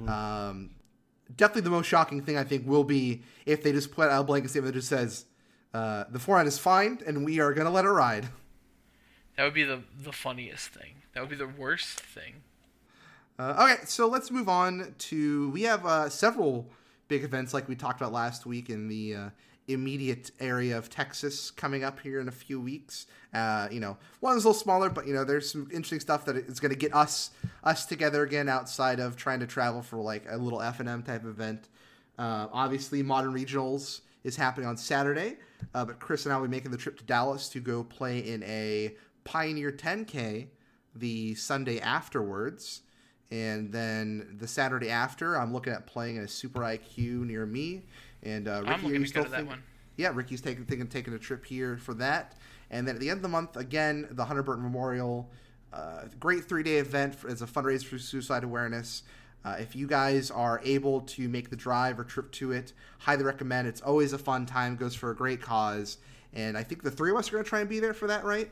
[0.08, 0.70] Um,
[1.36, 4.24] definitely the most shocking thing I think will be if they just put out a
[4.24, 5.24] blanket statement that just says
[5.74, 8.28] uh, the forehand is fine and we are gonna let it ride.
[9.36, 11.02] That would be the the funniest thing.
[11.14, 12.42] That would be the worst thing.
[13.38, 16.68] Uh, okay, so let's move on to we have uh, several
[17.08, 19.28] big events like we talked about last week in the uh,
[19.68, 23.06] immediate area of Texas coming up here in a few weeks.
[23.32, 26.36] Uh, you know, one's a little smaller, but you know, there's some interesting stuff that
[26.36, 27.30] is going to get us
[27.64, 31.02] us together again outside of trying to travel for like a little F and M
[31.02, 31.68] type event.
[32.18, 35.36] Uh, obviously, Modern Regionals is happening on Saturday,
[35.74, 38.18] uh, but Chris and I will be making the trip to Dallas to go play
[38.18, 38.94] in a
[39.24, 40.48] Pioneer 10K
[40.94, 42.82] the Sunday afterwards.
[43.30, 47.84] And then the Saturday after, I'm looking at playing in a Super IQ near me.
[48.22, 49.62] And uh, Ricky, I'm are you to still go to that one.
[49.96, 52.36] Yeah, Ricky's taking thinking of taking a trip here for that.
[52.70, 55.30] And then at the end of the month, again, the Hunter Burton Memorial,
[55.72, 59.02] uh, great three day event for, as a fundraiser for suicide awareness.
[59.44, 63.24] Uh, if you guys are able to make the drive or trip to it, highly
[63.24, 63.66] recommend.
[63.66, 64.76] It's always a fun time.
[64.76, 65.98] Goes for a great cause.
[66.32, 68.06] And I think the three of us are going to try and be there for
[68.06, 68.50] that, right?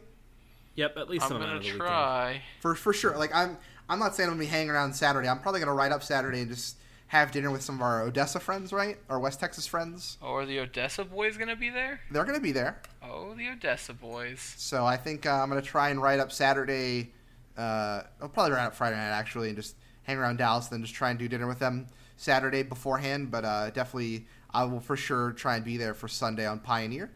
[0.74, 1.78] Yep, at least I'm gonna of the weekend.
[1.78, 2.42] try.
[2.60, 3.16] For for sure.
[3.16, 3.56] Like I'm
[3.88, 5.28] I'm not saying I'm gonna be hanging around Saturday.
[5.28, 6.76] I'm probably gonna ride up Saturday and just
[7.10, 8.96] have dinner with some of our Odessa friends, right?
[9.08, 10.16] Our West Texas friends.
[10.22, 11.98] Oh, are the Odessa boys gonna be there?
[12.12, 12.80] They're gonna be there.
[13.02, 14.38] Oh, the Odessa boys.
[14.56, 17.10] So I think uh, I'm gonna try and write up Saturday.
[17.58, 20.94] Uh, I'll probably write up Friday night actually, and just hang around Dallas, then just
[20.94, 23.32] try and do dinner with them Saturday beforehand.
[23.32, 27.10] But uh, definitely, I will for sure try and be there for Sunday on Pioneer.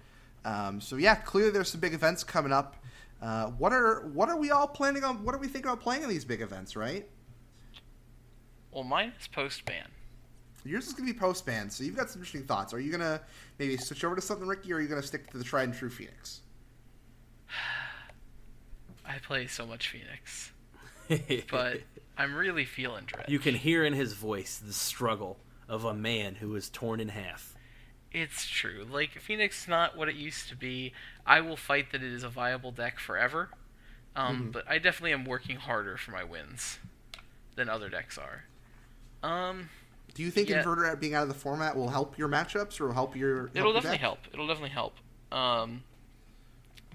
[0.44, 2.74] Um, so yeah, clearly there's some big events coming up.
[3.22, 5.22] Uh, what are what are we all planning on?
[5.24, 6.74] What are we thinking about playing in these big events?
[6.74, 7.08] Right?
[8.74, 9.86] Well, mine is post ban.
[10.64, 12.72] Yours is going to be post ban, so you've got some interesting thoughts.
[12.74, 13.20] Are you going to
[13.58, 15.64] maybe switch over to something, Ricky, or are you going to stick to the tried
[15.64, 16.40] and true Phoenix?
[19.06, 20.52] I play so much Phoenix,
[21.50, 21.82] but
[22.16, 23.28] I'm really feeling Dredge.
[23.28, 27.10] you can hear in his voice the struggle of a man who is torn in
[27.10, 27.54] half.
[28.12, 28.86] It's true.
[28.90, 30.92] Like Phoenix is not what it used to be.
[31.26, 33.50] I will fight that it is a viable deck forever.
[34.16, 34.52] Um, Mhm.
[34.52, 36.78] but I definitely am working harder for my wins
[37.56, 38.44] than other decks are.
[39.24, 39.70] Um,
[40.14, 40.62] Do you think Yeah.
[40.62, 43.46] Inverter out- being out of the format will help your matchups or will help your?
[43.54, 44.00] it'll your definitely deck?
[44.00, 44.18] help.
[44.32, 44.96] It'll definitely help.
[45.32, 45.82] Um,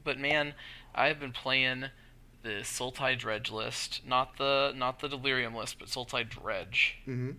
[0.05, 0.53] but man,
[0.95, 1.85] I've been playing
[2.43, 6.99] the Sultai Dredge list, not the not the Delirium list, but Sultai Dredge.
[7.07, 7.35] Mhm.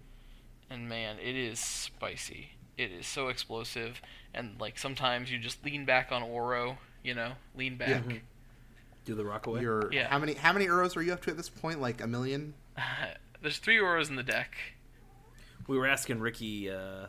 [0.69, 2.51] and man, it is spicy.
[2.77, 4.01] It is so explosive,
[4.35, 8.03] and like sometimes you just lean back on Uro, you know, lean back.
[8.05, 8.19] Mm-hmm.
[9.07, 9.63] Do the Rockaway?
[9.63, 10.09] Your Yeah.
[10.09, 11.81] how many how many Uros are you up to at this point?
[11.81, 12.53] Like a million?
[13.41, 14.55] There's three Uros in the deck.
[15.71, 16.69] We were asking Ricky.
[16.69, 17.07] Uh, uh,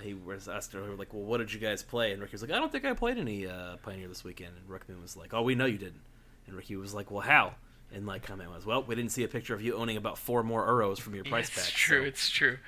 [0.00, 2.52] he was asking her like, "Well, what did you guys play?" And Ricky was like,
[2.52, 5.42] "I don't think I played any uh, Pioneer this weekend." And Rickman was like, "Oh,
[5.42, 6.02] we know you didn't."
[6.46, 7.54] And Ricky was like, "Well, how?"
[7.92, 10.44] And my comment was, "Well, we didn't see a picture of you owning about four
[10.44, 12.02] more Uros from your price it's pack." true.
[12.02, 12.58] so- It's true.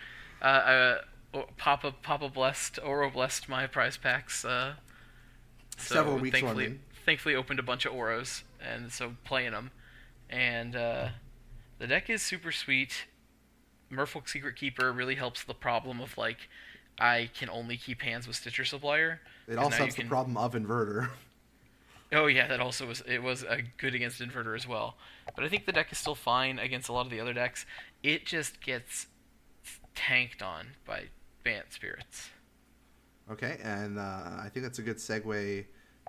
[0.43, 0.45] Uh,
[1.35, 4.45] uh, Papa Papa blessed Uro blessed my prize packs.
[4.45, 4.75] Uh,
[5.77, 6.81] so Several weeks thankfully, running.
[7.07, 9.71] thankfully opened a bunch of Uros, and so playing them,
[10.29, 11.09] and uh,
[11.79, 13.05] the deck is super sweet.
[13.91, 16.49] Merfolk Secret Keeper really helps the problem of like
[16.99, 19.21] I can only keep hands with Stitcher Supplier.
[19.49, 21.09] It also helps the problem of Inverter.
[22.13, 24.97] Oh yeah, that also was it was a good against inverter as well.
[25.35, 27.67] But I think the deck is still fine against a lot of the other decks.
[28.03, 29.07] It just gets
[29.95, 31.09] tanked on by
[31.45, 32.31] Bant Spirits.
[33.31, 34.03] Okay, and uh,
[34.43, 35.67] I think that's a good segue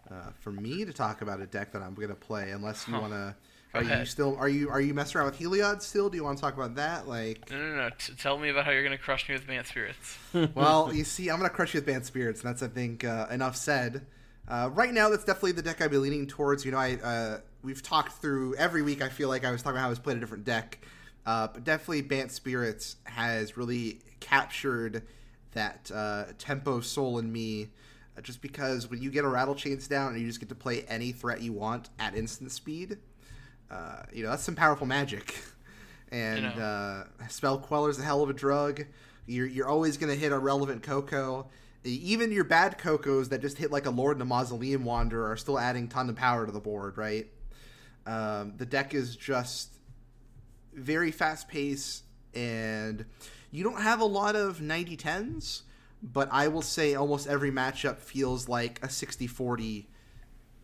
[0.09, 2.51] uh, for me to talk about a deck that I'm going to play.
[2.51, 3.01] Unless you Huh.
[3.01, 3.35] want to,
[3.73, 6.09] Go are you still are you are you messing around with Heliod still?
[6.09, 7.07] Do you want to talk about that?
[7.07, 7.89] Like, No, no, no.
[7.97, 10.17] T- tell me about how you're gonna crush me with Bant Spirits.
[10.55, 13.03] well, you see, I'm going to crush you with Bant Spirits, and that's I think
[13.03, 14.05] uh, enough said.
[14.47, 16.65] Uh, right now, that's definitely the deck I'd be leaning towards.
[16.65, 19.03] You know, I uh, we've talked through every week.
[19.03, 20.79] I feel like I was talking about how I was playing a different deck,
[21.27, 25.03] uh, but definitely Bant Spirits has really captured
[25.51, 27.69] that uh, tempo soul in me.
[28.17, 30.55] uh, Just because when you get a rattle chains down and you just get to
[30.55, 32.97] play any threat you want at instant speed,
[33.71, 35.35] uh, you know that's some powerful magic.
[36.11, 37.05] And You know.
[37.21, 38.83] uh, spell queller's a hell of a drug.
[39.27, 41.49] You're you're always gonna hit a relevant Coco.
[41.83, 45.37] Even your bad Cocos that just hit like a Lord and a Mausoleum Wanderer are
[45.37, 47.27] still adding ton of power to the board, right?
[48.07, 49.69] Um, the deck is just
[50.73, 53.05] very fast paced, and
[53.51, 55.61] you don't have a lot of 90 10s,
[56.01, 59.87] but I will say almost every matchup feels like a 60 40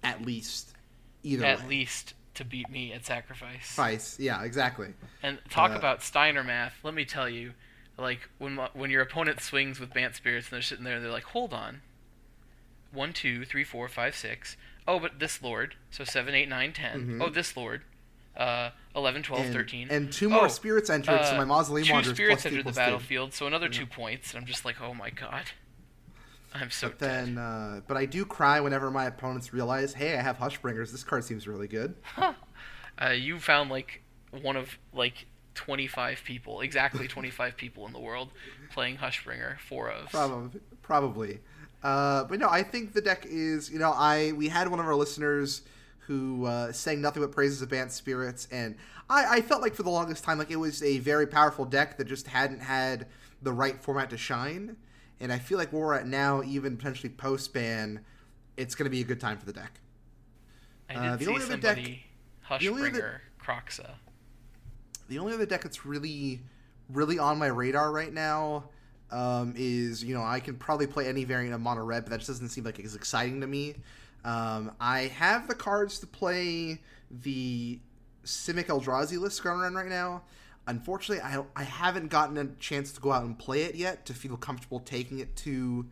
[0.04, 0.74] at least.
[1.22, 1.68] Either At way.
[1.68, 3.76] least to beat me at sacrifice.
[3.76, 4.20] Price.
[4.20, 4.94] Yeah, exactly.
[5.24, 6.76] And talk Uh, about Steiner math.
[6.84, 7.54] Let me tell you,
[7.98, 11.24] like when when your opponent swings with Bant Spirits and they're sitting there, they're like,
[11.26, 11.82] hold on.
[12.92, 14.56] One, two, three, four, five, six.
[14.88, 15.76] Oh, but this Lord.
[15.92, 17.20] So seven, eight, nine, ten.
[17.20, 17.24] Mhm.
[17.24, 17.82] Oh, this Lord.
[18.38, 19.88] Uh, 11, 12, and, 13.
[19.90, 22.76] And two more Oh, spirits entered, so uh, my Mausoleum two spirits entered the plus
[22.76, 22.80] two.
[22.82, 24.34] battlefield, so another two points.
[24.34, 25.44] And I'm just like, oh my god.
[26.56, 30.22] I'm so But then, uh, but I do cry whenever my opponents realize, hey, I
[30.22, 30.92] have Hushbringers.
[30.92, 31.96] This card seems really good.
[32.98, 34.02] Uh, you found like
[34.42, 38.30] one of like 25 people, exactly 25 people in the world
[38.72, 40.10] playing Hushbringer, four of.
[40.12, 41.40] Probably, probably.
[41.84, 43.70] Uh, but no, I think the deck is.
[43.70, 45.62] You know, I we had one of our listeners
[46.00, 48.76] who uh, sang nothing but praises of Bant Spirits, and
[49.10, 51.98] I, I felt like for the longest time, like it was a very powerful deck
[51.98, 53.08] that just hadn't had
[53.42, 54.78] the right format to shine.
[55.20, 58.02] And I feel like where we're at now, even potentially post ban,
[58.58, 59.80] it's going to be a good time for the deck.
[60.90, 62.00] I did Uh, the see only other deck- the
[62.50, 63.92] Hushbringer other- Kroxa.
[65.08, 66.42] The only other deck that's really,
[66.90, 68.70] really on my radar right now
[69.12, 72.18] um, is you know I can probably play any variant of mono red, but that
[72.18, 73.76] just doesn't seem like it's exciting to me.
[74.24, 77.80] Um, I have the cards to play the
[78.26, 80.24] Simic Eldrazi list going around right now.
[80.68, 84.14] Unfortunately, I I haven't gotten a chance to go out and play it yet to
[84.14, 85.86] feel comfortable taking it to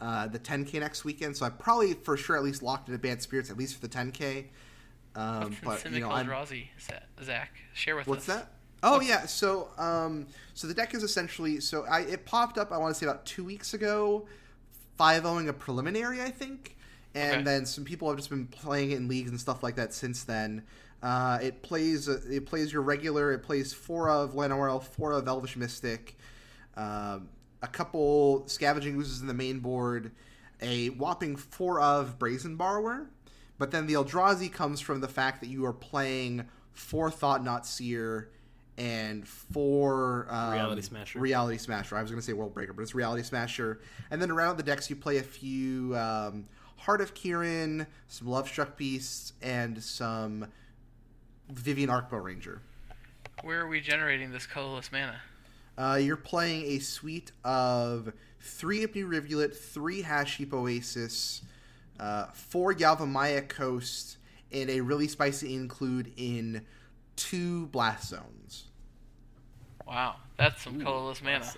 [0.00, 1.36] uh, the 10k next weekend.
[1.36, 3.88] So I probably for sure at least locked in Advanced Spirits at least for the
[3.88, 4.46] 10k.
[5.16, 6.68] Um, but you know, Eldrazi,
[7.22, 7.50] Zach?
[7.74, 8.36] Share with What's us.
[8.36, 8.52] What's that?
[8.82, 12.78] Oh yeah, so um, so the deck is essentially so I it popped up I
[12.78, 14.26] want to say about two weeks ago,
[14.96, 16.76] five owing a preliminary I think,
[17.14, 17.42] and Okay.
[17.44, 20.24] then some people have just been playing it in leagues and stuff like that since
[20.24, 20.62] then.
[21.02, 23.32] Uh, it plays uh, it plays your regular.
[23.32, 26.16] It plays four of Llanowar, four of Elvish Mystic,
[26.76, 27.28] um,
[27.62, 30.12] a couple Scavenging Oozes in the main board,
[30.60, 33.08] a whopping four of Brazen Borrower.
[33.58, 38.30] But then the Eldrazi comes from the fact that you are playing four Thought-Knot Seer
[38.78, 41.18] and four um, Reality Smasher.
[41.18, 41.96] Reality Smasher.
[41.96, 43.80] I was going to say World Breaker, but it's Reality Smasher.
[44.10, 48.48] And then around the decks, you play a few um, Heart of Kiran, some Love
[48.48, 50.46] Struck Beasts, and some
[51.52, 52.60] Vivien Arkbow Ranger.
[53.42, 55.20] Where are we generating this colorless mana?
[55.78, 61.42] Uh, you're playing a suite of three Ipnu Rivulet, three Hashep Oasis,
[61.98, 64.18] uh, four Yavimaya Coast,
[64.52, 66.66] and a really spicy include in
[67.16, 68.64] two Blast Zones.
[69.86, 71.50] Wow, that's some Ooh, colorless mana.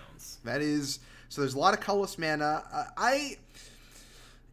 [0.45, 1.41] That is so.
[1.41, 2.65] There's a lot of colorless mana.
[2.73, 3.37] Uh, I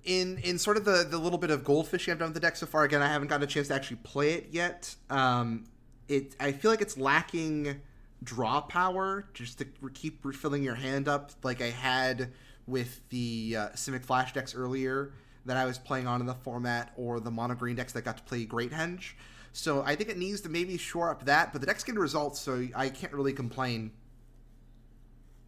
[0.10, 2.56] in in sort of the the little bit of goldfishing I've done with the deck
[2.56, 2.84] so far.
[2.84, 4.96] Again, I haven't gotten a chance to actually play it yet.
[5.10, 5.66] Um,
[6.08, 7.80] it I feel like it's lacking
[8.24, 12.32] draw power just to keep refilling your hand up like I had
[12.66, 15.14] with the uh, Simic Flash decks earlier
[15.46, 18.18] that I was playing on in the format or the mono green decks that got
[18.18, 19.14] to play Great Henge.
[19.54, 22.40] So I think it needs to maybe shore up that, but the deck's getting results,
[22.40, 23.92] so I can't really complain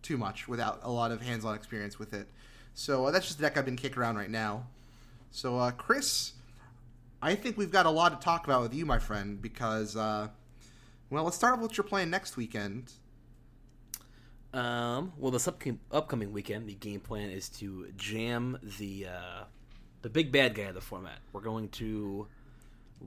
[0.02, 2.28] too much without a lot of hands-on experience with it.
[2.74, 4.68] So uh, that's just the deck I've been kicking around right now.
[5.32, 6.34] So uh, Chris,
[7.22, 10.30] I think we've got a lot to talk about with you, my friend, because uh,
[11.10, 12.92] well, let's start with what you're playing next weekend.
[14.54, 19.44] Um, well, this upcoming upcoming weekend, the game plan is to jam the uh,
[20.02, 21.20] the big bad guy of the format.
[21.32, 22.28] We're going to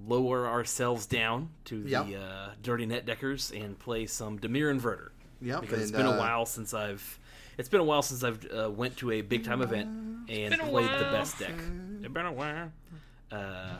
[0.07, 2.07] lower ourselves down to the Yep.
[2.21, 5.11] uh, dirty net deckers and play some Dimir Inverter.
[5.43, 7.19] Yep, because it's been uh, a while since I've
[7.59, 9.89] it's been a while since I've uh, went to a big time event
[10.29, 11.55] and been a played the best deck.
[12.01, 12.73] It's been a while.
[13.31, 13.77] Uh,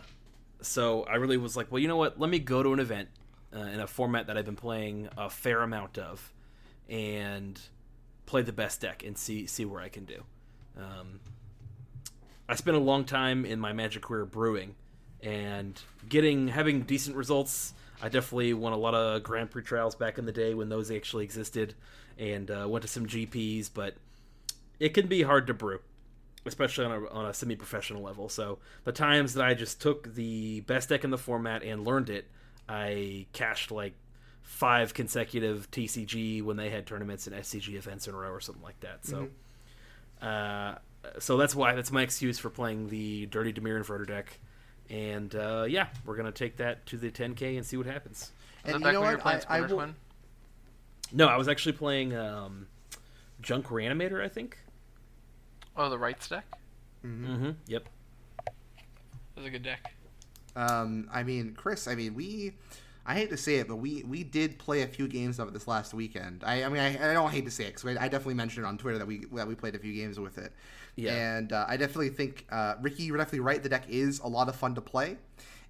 [0.61, 2.19] so I really was like, well, you know what?
[2.19, 3.09] Let me go to an event
[3.55, 6.33] uh, in a format that I've been playing a fair amount of,
[6.89, 7.61] and
[8.27, 10.23] play the best deck and see see where I can do.
[10.77, 11.21] Um,
[12.49, 14.75] I spent a long time in my Magic career brewing,
[15.23, 17.75] and getting having decent results.
[18.03, 20.91] I definitely won a lot of Grand Prix trials back in the day when those
[20.91, 21.75] actually existed,
[22.19, 23.71] and uh, went to some GPs.
[23.73, 23.95] But
[24.81, 25.81] it can be hard to brew,
[26.47, 28.29] especially on a, on a semi-professional level.
[28.29, 32.11] So the times that I just took the best deck in the format and learned
[32.11, 32.27] it,
[32.69, 33.95] I cashed like
[34.43, 38.63] five consecutive TCG when they had tournaments and SCG events in a row or something
[38.63, 39.05] like that.
[39.07, 39.29] So,
[40.21, 40.77] uh,
[41.19, 44.39] so that's why that's my excuse for playing the Dirty Dimir Inverter deck.
[44.91, 48.33] And uh, yeah, we're gonna take that to the 10k and see what happens.
[48.65, 49.51] Is And you know back when you what?
[49.51, 49.95] I- I will- Twin?
[51.13, 52.67] No, I was actually playing um,
[53.41, 54.59] Junk Reanimator, I think.
[55.77, 56.45] Oh, the rights deck?
[57.05, 57.51] Mm-hmm.
[57.67, 57.89] Yep.
[58.47, 58.53] That
[59.37, 59.95] was a good deck.
[60.57, 62.53] Um, I mean, Chris, I mean, we,
[63.05, 65.55] I hate to say it, but we we did play a few games of it
[65.55, 66.45] this last weekend.
[66.45, 68.65] I, I mean, I, I don't hate to say it because I, I definitely mentioned
[68.65, 70.53] it on Twitter that we that we played a few games with it.
[70.97, 71.37] Yeah.
[71.37, 73.63] And uh, I definitely think uh, Ricky, you're definitely right.
[73.63, 75.17] The deck is a lot of fun to play,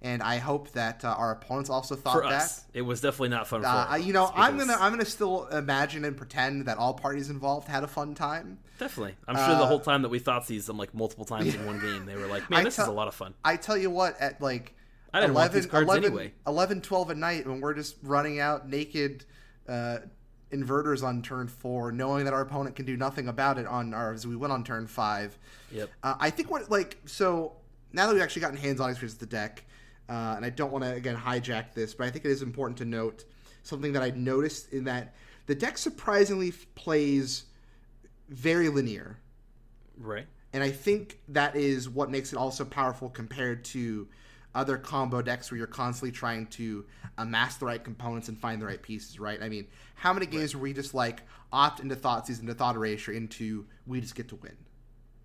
[0.01, 2.31] and I hope that uh, our opponents also thought For that.
[2.43, 3.63] us, it was definitely not fun.
[3.65, 6.77] Uh, for I- us you know, I'm gonna I'm gonna still imagine and pretend that
[6.77, 8.59] all parties involved had a fun time.
[8.79, 9.15] definitely.
[9.27, 11.65] I'm sure the Uh, whole time that we thought these them like multiple times in
[11.65, 13.77] one game, they were like, "Man, I this is a lot of fun." I tell
[13.77, 14.75] you what, at like
[15.13, 16.33] I didn't want 11, these cards 11, anyway.
[16.45, 19.23] 11, 12 at night when we're just running out naked
[19.69, 19.99] uh,
[20.51, 24.27] inverters on turn four, knowing that our opponent can do nothing about it on ours.
[24.27, 25.37] We went on turn five.
[25.71, 25.89] Yep.
[26.03, 27.53] Uh, I think what like so
[27.93, 29.63] now that we've actually gotten hands-on experience with the deck,
[30.09, 32.77] uh, and I don't want to again hijack this, but I think it is important
[32.79, 33.25] to note
[33.63, 35.15] something that I noticed in that
[35.47, 37.45] the deck surprisingly plays
[38.29, 39.17] very linear.
[39.97, 40.25] Right.
[40.53, 44.07] And I think that is what makes it also powerful compared to
[44.53, 46.85] other combo decks where you're constantly trying to
[47.17, 49.41] amass the right components and find the right pieces, right?
[49.43, 53.11] I mean, how many games where we just like opt into Thoughtseize, into Thought Erasure,
[53.11, 54.55] into we just get to win?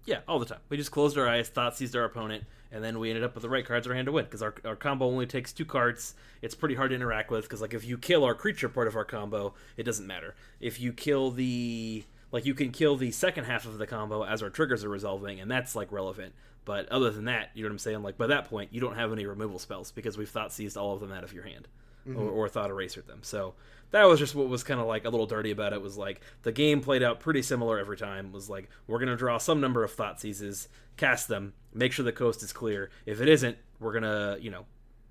[0.04, 0.60] Yeah, all the time.
[0.68, 3.42] We just closed our eyes, thought seized our opponent, and then we ended up with
[3.42, 4.24] the right cards in our hand to win.
[4.24, 6.14] Because our, our combo only takes two cards.
[6.42, 7.44] It's pretty hard to interact with.
[7.44, 10.34] Because like if you kill our creature part of our combo, it doesn't matter.
[10.60, 14.42] If you kill the like you can kill the second half of the combo as
[14.42, 16.32] our triggers are resolving, and that's like relevant.
[16.64, 18.02] But other than that, you know what I'm saying?
[18.02, 20.94] Like by that point, you don't have any removal spells because we've thought seized all
[20.94, 21.68] of them out of your hand,
[22.06, 23.20] or, or thought erasered them.
[23.22, 23.54] So
[23.90, 25.82] that was just what was kind of like a little dirty about it.
[25.82, 28.32] Was like the game played out pretty similar every time.
[28.32, 32.12] Was like we're gonna draw some number of thought seizes, cast them, make sure the
[32.12, 32.90] coast is clear.
[33.06, 34.66] If it isn't, we're gonna you know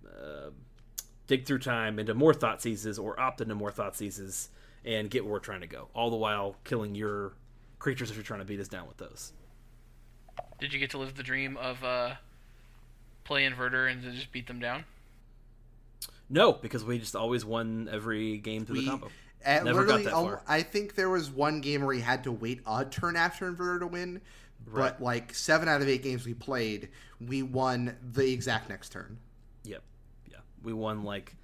[0.08, 0.50] uh,
[1.28, 4.50] dig through time into more thought seizes or opt into more thought seizes
[4.86, 5.90] and get where we're trying to go.
[5.94, 7.34] All the while killing your
[7.80, 9.34] creatures if you're trying to beat us down with those.
[10.60, 12.16] Did you get to live the dream of uh,
[13.24, 14.86] play inverter and just beat them down?
[16.30, 19.08] No, because we just always won every game through We- the combo.
[19.46, 20.44] Uh, Never got that far.
[20.48, 23.80] I think there was one game where he had to wait a turn after Inverter
[23.80, 24.20] to win,
[24.66, 24.92] Right.
[24.98, 26.90] but like seven out of eight games we played,
[27.22, 29.18] we won the exact next turn.
[29.64, 29.82] Yep.
[30.30, 30.38] Yeah.
[30.62, 31.36] We won like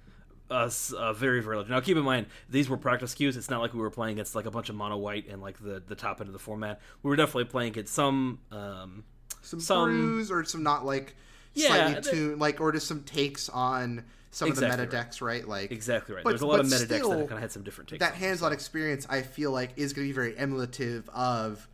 [0.50, 1.70] uh, s- uh, very very large.
[1.70, 3.34] Now keep in mind these were practice queues.
[3.38, 5.58] It's not like we were playing against like a bunch of mono white and like
[5.58, 6.80] the the top end of the format.
[7.02, 8.40] We were definitely playing against some.
[8.52, 9.04] Um,
[9.40, 11.16] some, some- brews or some not like
[11.54, 14.90] Yeah, slightly the- tuned, like or just some takes on some of the meta right.
[14.90, 15.46] decks, right?
[15.46, 16.24] Like exactly right.
[16.24, 18.00] But- There's a lot of meta decks that kind of had some different takes.
[18.00, 18.18] that on.
[18.18, 19.06] hands-on experience.
[19.08, 21.66] I feel like is going to be very emulative of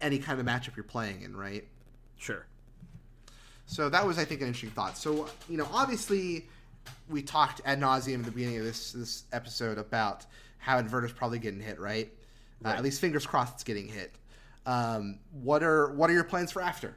[0.00, 1.64] any kind of matchup you're playing in, right?
[2.16, 2.46] Sure.
[3.66, 4.96] So that was, I think, an interesting thought.
[4.96, 6.46] So you know, obviously,
[7.08, 10.24] we talked ad nauseum at the beginning of this this episode about
[10.58, 12.12] how inverters probably getting hit, right?
[12.64, 14.12] Uh, at least fingers crossed it's getting hit.
[14.64, 16.96] Um, what are what are your plans for after?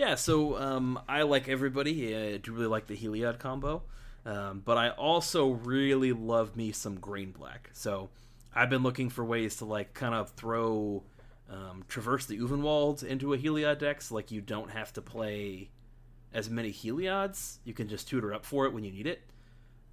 [0.00, 2.16] Yeah, so um, I like everybody.
[2.16, 3.82] I do really like the Heliod combo,
[4.24, 7.68] um, but I also really love me some green black.
[7.74, 8.08] So
[8.54, 11.02] I've been looking for ways to like kind of throw
[11.50, 15.68] um, Traverse the Ulvenwald into a Heliod deck, so like you don't have to play
[16.32, 17.58] as many Heliods.
[17.64, 19.20] You can just tutor up for it when you need it,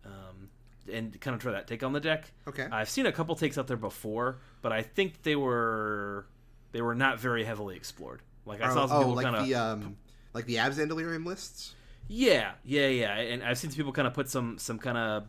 [0.05, 0.47] um,
[0.89, 2.31] and kind of try that take on the deck.
[2.47, 2.65] Okay.
[2.71, 6.27] I've seen a couple takes out there before, but I think they were
[6.71, 8.21] they were not very heavily explored.
[8.47, 9.97] Like I saw oh, some oh, people like kind of the um,
[10.33, 11.73] like the abs and delirium lists.
[12.07, 13.15] yeah, yeah, yeah.
[13.15, 15.23] And I've seen some people kind of put some some kind of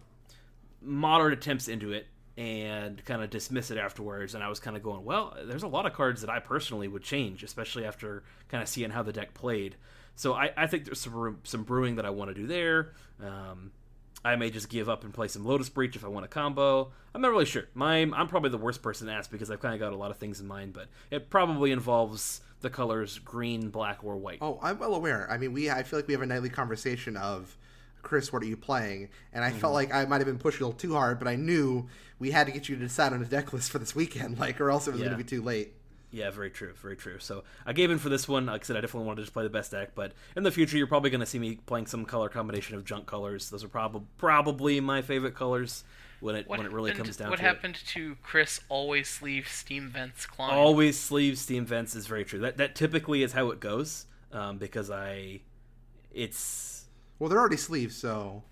[0.80, 2.06] moderate attempts into it
[2.36, 4.34] and kind of dismiss it afterwards.
[4.34, 6.86] And I was kind of going, well, there's a lot of cards that I personally
[6.86, 9.74] would change, especially after kind of seeing how the deck played.
[10.14, 12.92] So I, I think there's some some brewing that I want to do there.
[13.20, 13.72] Um,
[14.24, 16.90] I may just give up and play some Lotus Breach if I want a combo.
[17.14, 17.64] I'm not really sure.
[17.74, 20.10] My, I'm probably the worst person to ask because I've kind of got a lot
[20.10, 24.38] of things in mind, but it probably involves the colors green, black, or white.
[24.42, 25.28] Oh, I'm well aware.
[25.30, 27.56] I mean, we I feel like we have a nightly conversation of
[28.02, 29.08] Chris, what are you playing?
[29.32, 29.58] And I Mm-hmm.
[29.58, 31.86] felt like I might have been pushing a little too hard, but I knew
[32.18, 34.60] we had to get you to decide on a deck list for this weekend, like,
[34.60, 35.06] or else it was Yeah.
[35.08, 35.74] going to be too late.
[36.10, 37.18] Yeah, very true, very true.
[37.18, 38.46] So I gave in for this one.
[38.46, 40.50] Like I said, I definitely wanted to just play the best deck, but in the
[40.50, 43.50] future, you're probably going to see me playing some color combination of junk colors.
[43.50, 45.84] Those are probably probably my favorite colors
[46.20, 49.46] when it when it really happened- comes down What to happened to Chris always sleeve
[49.48, 50.30] steam vents it.
[50.30, 50.50] climb?
[50.56, 52.38] Always sleeve steam vents is very true.
[52.40, 55.40] That that typically is how it goes um, because I
[56.10, 56.86] it's
[57.18, 58.42] Well, they're already sleeves, so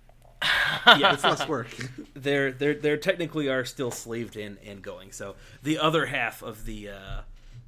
[0.86, 1.68] yeah it's less work.
[2.14, 5.10] they're they're they're technically are still sleeved in and going.
[5.12, 7.20] So the other half of the uh,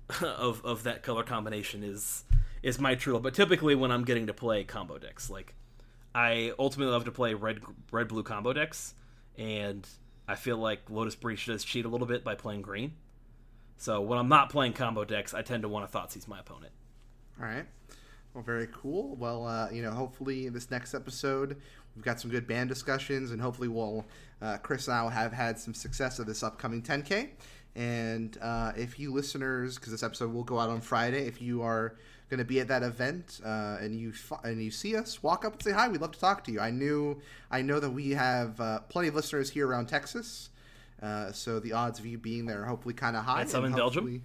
[0.22, 2.24] of of that color combination is
[2.62, 3.22] is my true love.
[3.22, 5.54] But typically when I'm getting to play combo decks, like
[6.14, 7.60] I ultimately love to play red
[7.92, 8.94] red blue combo decks,
[9.36, 9.86] and
[10.26, 12.94] I feel like Lotus Breach does cheat a little bit by playing green.
[13.76, 16.72] So when I'm not playing combo decks, I tend to want to Thoughtseize my opponent.
[17.40, 17.64] All right.
[18.34, 19.14] Well, very cool.
[19.16, 21.56] Well, uh, you know, hopefully in this next episode,
[21.94, 24.04] we've got some good band discussions, and hopefully we'll,
[24.42, 27.30] uh, Chris and I will have had some success of this upcoming 10K.
[27.76, 31.62] And uh, if you listeners, because this episode will go out on Friday, if you
[31.62, 31.94] are
[32.28, 35.44] going to be at that event uh, and you fi- and you see us, walk
[35.44, 35.88] up and say hi.
[35.88, 36.60] We'd love to talk to you.
[36.60, 40.50] I knew, I know that we have uh, plenty of listeners here around Texas,
[41.02, 43.42] uh, so the odds of you being there are hopefully kind of high.
[43.42, 44.22] And some in Belgium.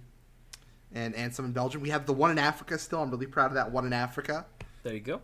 [0.92, 1.80] and and some in Belgium.
[1.80, 3.02] We have the one in Africa still.
[3.02, 4.46] I'm really proud of that one in Africa.
[4.82, 5.20] There you go.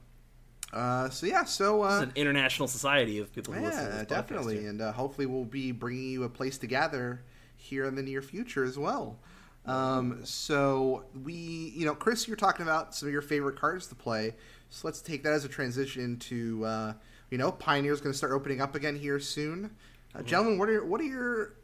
[0.73, 3.97] Uh, so yeah, so It's uh, an international society of people who listen to yeah,
[3.97, 7.23] this podcast, definitely, and uh, hopefully we'll be bringing you a place to gather
[7.61, 9.19] here in the near future as well.
[9.67, 11.35] Um, so we,
[11.77, 14.35] you know, Chris, you're talking about some of your favorite cards to play.
[14.71, 16.93] So let's take that as a transition to, uh,
[17.31, 19.71] you know, Pioneer's going to start opening up again here soon.
[20.15, 21.55] Uh, Gentlemen, what are what are your?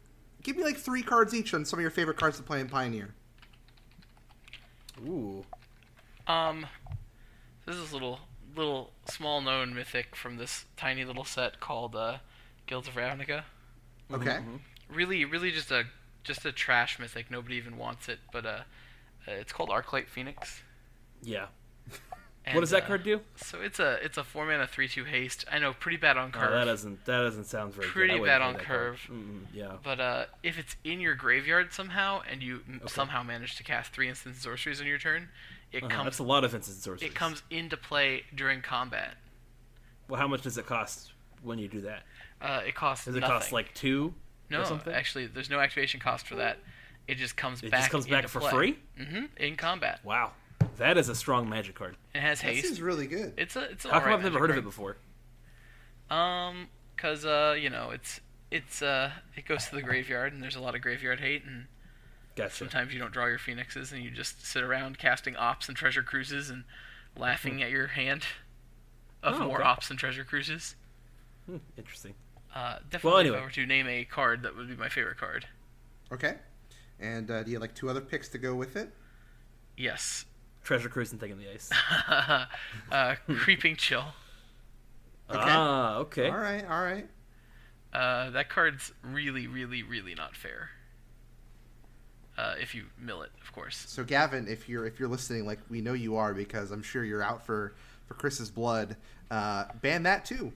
[0.43, 2.69] Give me like three cards each on some of your favorite cards to play in
[2.69, 3.13] Pioneer.
[5.05, 5.43] Ooh.
[6.27, 6.65] Um,
[7.65, 8.19] this is a little
[8.55, 12.17] little small known mythic from this tiny little set called uh,
[12.67, 13.43] Guilds of Ravnica.
[14.11, 14.39] Okay.
[14.89, 15.83] Really, really just a
[16.23, 17.29] just a trash mythic.
[17.31, 18.49] Nobody even wants it, but uh,
[19.27, 20.61] uh it's called Arclight Phoenix.
[21.21, 21.47] Yeah.
[22.45, 23.19] And, what does that uh, card do?
[23.35, 25.45] So it's a it's a four mana three two haste.
[25.51, 26.51] I know, pretty bad on Oh, curve.
[26.51, 28.99] that doesn't that doesn't sound very Pretty bad on curve.
[29.53, 29.73] Yeah.
[29.83, 32.87] But uh, if it's in your graveyard somehow, and you Okay.
[32.87, 35.29] somehow manage to cast three instant sorceries on your turn,
[35.73, 37.11] it Uh-huh, comes That's a lot of instant sorceries.
[37.11, 39.15] it comes into play during combat.
[40.07, 41.11] Well, how much does it cost
[41.41, 42.03] when you do that?
[42.39, 43.35] Uh, it costs Does it nothing.
[43.35, 44.13] cost like two
[44.49, 44.61] no?
[44.61, 44.93] or something?
[44.93, 46.57] Actually, there's no activation cost for that.
[47.07, 47.79] It just comes it back.
[47.81, 48.51] just comes back for play.
[48.51, 48.79] free.
[48.99, 49.25] Mm-hmm.
[49.37, 50.31] In combat, Wow,
[50.77, 51.95] that is a strong magic card.
[52.13, 52.65] it has That haste.
[52.67, 53.33] seems really good.
[53.37, 53.85] It's a it's.
[53.85, 54.97] a How come alright I've never magic heard of it before?
[56.09, 56.67] Um,
[56.97, 58.21] cause uh, you know, it's
[58.51, 61.65] it's uh, it goes to the graveyard, and there's a lot of graveyard hate, and
[62.35, 62.55] Gotcha.
[62.55, 66.03] sometimes you don't draw your phoenixes, and you just sit around casting Opts and treasure
[66.03, 66.63] cruises and
[67.17, 68.23] laughing at your hand
[69.23, 69.41] of Hmm.
[69.43, 69.67] Oh, more okay.
[69.69, 70.75] Opts and treasure cruises.
[71.45, 72.13] Hmm, interesting.
[72.55, 73.37] Uh, definitely, anyway.
[73.37, 75.45] if I were to name a card, that would be my favorite card.
[76.11, 76.35] Okay.
[76.99, 78.89] And uh, do you have like two other picks to go with it?
[79.75, 80.25] Yes,
[80.67, 81.69] Treasure cruise and thing in the ice.
[82.91, 84.03] uh, creeping chill.
[85.29, 85.39] Okay.
[85.41, 86.27] Ah, okay.
[86.27, 87.07] All right, all right.
[87.93, 90.71] Uh, that card's really, really, really not fair.
[92.37, 93.85] Uh, if you mill it, of course.
[93.87, 97.05] So Gavin, if you're if you're listening, like we know you are because I'm sure
[97.05, 97.73] you're out for
[98.05, 98.97] for Chris's blood.
[99.31, 100.51] Uh, ban that too.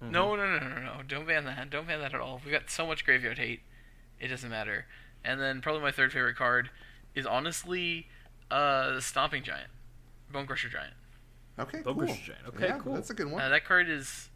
[0.00, 1.00] No, no, no, no, no, no.
[1.06, 1.70] Don't ban that.
[1.70, 2.40] Don't ban that at all.
[2.44, 3.60] We've got so much graveyard hate.
[4.20, 4.86] It doesn't matter.
[5.24, 6.70] And then probably my third favorite card
[7.14, 8.06] is honestly
[8.50, 9.70] uh, the Stomping Giant,
[10.32, 10.94] Bonecrusher Giant.
[11.58, 12.06] Okay, Bone cool.
[12.06, 12.46] Crusher Giant.
[12.48, 12.94] Okay, yeah, cool.
[12.94, 13.40] That's a good one.
[13.40, 14.28] Uh, that card is.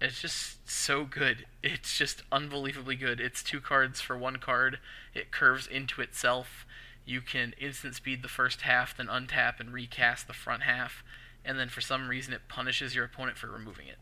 [0.00, 1.46] It's just so good.
[1.62, 3.18] It's just unbelievably good.
[3.18, 4.78] It's two cards for one card.
[5.14, 6.66] It curves into itself.
[7.06, 11.02] You can instant speed the first half, then untap and recast the front half,
[11.44, 13.98] and then for some reason it punishes your opponent for removing it.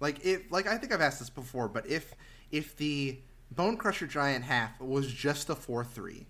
[0.00, 2.14] Like if like I think I've asked this before, but if
[2.50, 3.18] if the
[3.54, 6.26] Bonecrusher Giant half was just a four three,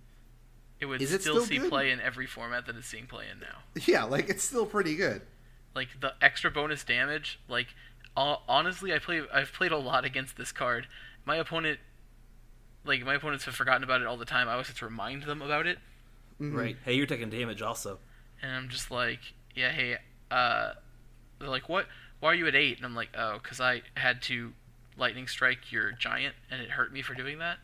[0.81, 1.71] It would Is it still, still see good?
[1.71, 3.59] play in every format that it's seeing play in now.
[3.87, 5.23] yeah, like it's still pretty good.
[5.75, 7.69] Like the extra bonus damage, like
[8.17, 10.87] honestly, I play I've played a lot against this card.
[11.25, 11.79] My opponent,
[12.85, 14.49] like my opponents have forgotten about it all the time.
[14.49, 15.79] I always have to remind them about it,
[16.41, 16.55] Mhm.
[16.57, 16.77] Right.
[16.85, 17.99] Hey, you're taking damage also.
[18.43, 19.21] and I'm just like,
[19.55, 19.99] yeah, hey,
[20.31, 20.73] uh,
[21.39, 21.87] they're like, what?
[22.21, 22.77] Why are you at eight?
[22.77, 24.53] And I'm like, oh, because I had to
[24.97, 27.59] lightning strike your giant, and it hurt me for doing that.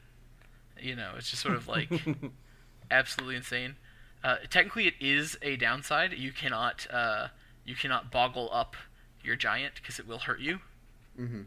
[0.81, 1.91] You know, it's just sort of like
[2.91, 3.77] absolutely insane.
[4.25, 6.13] Uh, technically, it is a downside.
[6.15, 7.29] You cannot uh,
[7.65, 8.77] you cannot boggle up
[9.23, 10.61] your giant because it will hurt you.
[11.19, 11.47] Mhm.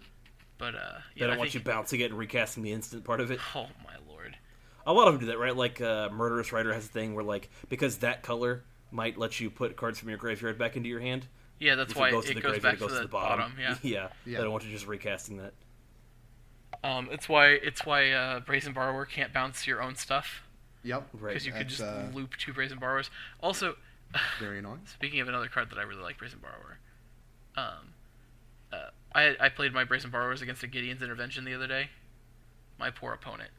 [0.58, 3.22] But uh, yeah, They don't I want you bouncing it and recasting the instant part
[3.22, 3.40] of it.
[3.56, 4.38] Oh my lord!
[4.86, 5.56] A lot of them do that, right?
[5.56, 9.50] Like uh, Murderous Rider has a thing where, like, because that color might let you
[9.50, 11.28] put cards from your graveyard back into your hand.
[11.60, 12.96] Yeah, that's if why it goes it to the goes graveyard, back it goes to
[12.96, 13.54] to the, the bottom.
[13.60, 13.76] Yeah.
[13.82, 14.08] yeah.
[14.26, 14.38] Yeah.
[14.38, 15.54] They don't want you just recasting that.
[16.84, 20.44] Um, it's why it's why uh, Brazen Borrower can't bounce your own stuff
[20.84, 21.10] Yep.
[21.14, 21.34] Right.
[21.34, 23.10] because you could just uh, loop two Brazen Borrowers.
[23.42, 23.76] Also,
[24.40, 24.82] Very annoying.
[24.86, 26.80] Speaking of another card that I really like, Brazen Borrower.
[27.56, 27.94] Um,
[28.72, 31.90] uh, I I played my Brazen Borrowers against a Gideon's Intervention the other day.
[32.80, 33.52] My poor opponent.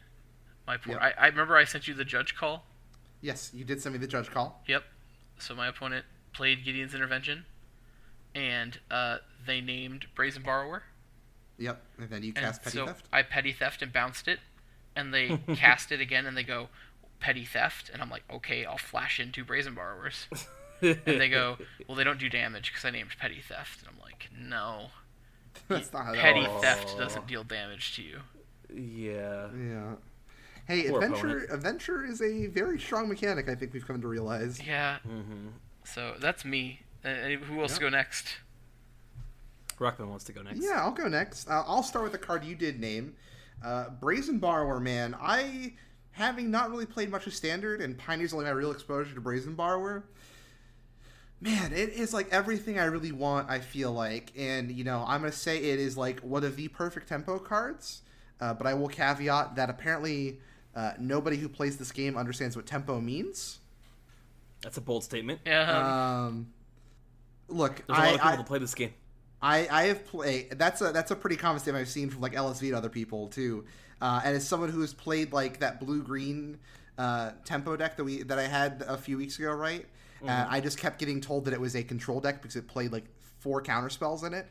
[0.66, 0.94] My poor.
[0.94, 1.02] Yep.
[1.02, 2.64] I, I remember I sent you the judge call.
[3.20, 4.62] Yes, you did send me the judge call.
[4.66, 4.82] Yep.
[5.38, 7.44] So my opponent played Gideon's Intervention,
[8.34, 10.82] and uh, they named Brazen Borrower.
[11.58, 11.82] Yep.
[11.98, 13.06] And then you And cast Petty so Theft.
[13.12, 14.38] I petty theft and bounced it,
[14.96, 16.68] and they cast it again, and they go
[17.20, 20.26] petty theft, and I'm like, okay, I'll flash into Brazen Borrowers.
[20.80, 24.00] and they go, well, they don't do damage because I named petty theft, and I'm
[24.02, 24.86] like, no,
[25.68, 26.62] That's not how that petty works.
[26.62, 28.20] theft doesn't deal damage to you.
[28.74, 29.48] yeah.
[29.54, 29.92] Yeah.
[30.66, 33.48] Hey, Poor adventure adventure is a very strong mechanic.
[33.48, 34.64] I think we've come to realize.
[34.64, 34.98] Yeah.
[35.06, 35.48] Mm-hmm.
[35.84, 36.80] So that's me.
[37.04, 37.74] Uh, who else Yeah.
[37.76, 38.26] to go next?
[39.78, 40.60] Rockman wants to go next.
[40.62, 41.48] Yeah, I'll go next.
[41.48, 43.16] Uh, I'll start with the card you did name,
[43.64, 44.78] uh, Brazen Borrower.
[44.78, 45.74] Man, I
[46.12, 49.54] having not really played much of Standard, and Pioneer's only my real exposure to Brazen
[49.54, 50.04] Borrower.
[51.40, 53.48] Man, it is like everything I really want.
[53.48, 56.68] I feel like, and you know, I'm gonna say it is like one of the
[56.68, 58.02] perfect tempo cards.
[58.38, 60.40] Uh, but I will caveat that apparently
[60.74, 63.58] uh, nobody who plays this game understands what tempo means.
[64.62, 65.40] That's a bold statement.
[65.46, 66.24] Yeah.
[66.26, 66.52] Um,
[67.50, 68.94] look, There's a I, lot of people I, that play this game.
[69.42, 70.50] I, I have played.
[70.58, 73.28] That's a that's a pretty common statement I've seen from like LSV and other people
[73.28, 73.64] too.
[74.00, 76.58] Uh, and as someone who has played like that blue green
[76.98, 79.86] uh, tempo deck that we that I had a few weeks ago, right?
[80.26, 82.92] Uh, I just kept getting told that it was a control deck because it played
[82.92, 83.04] like
[83.38, 84.46] four counter spells in it.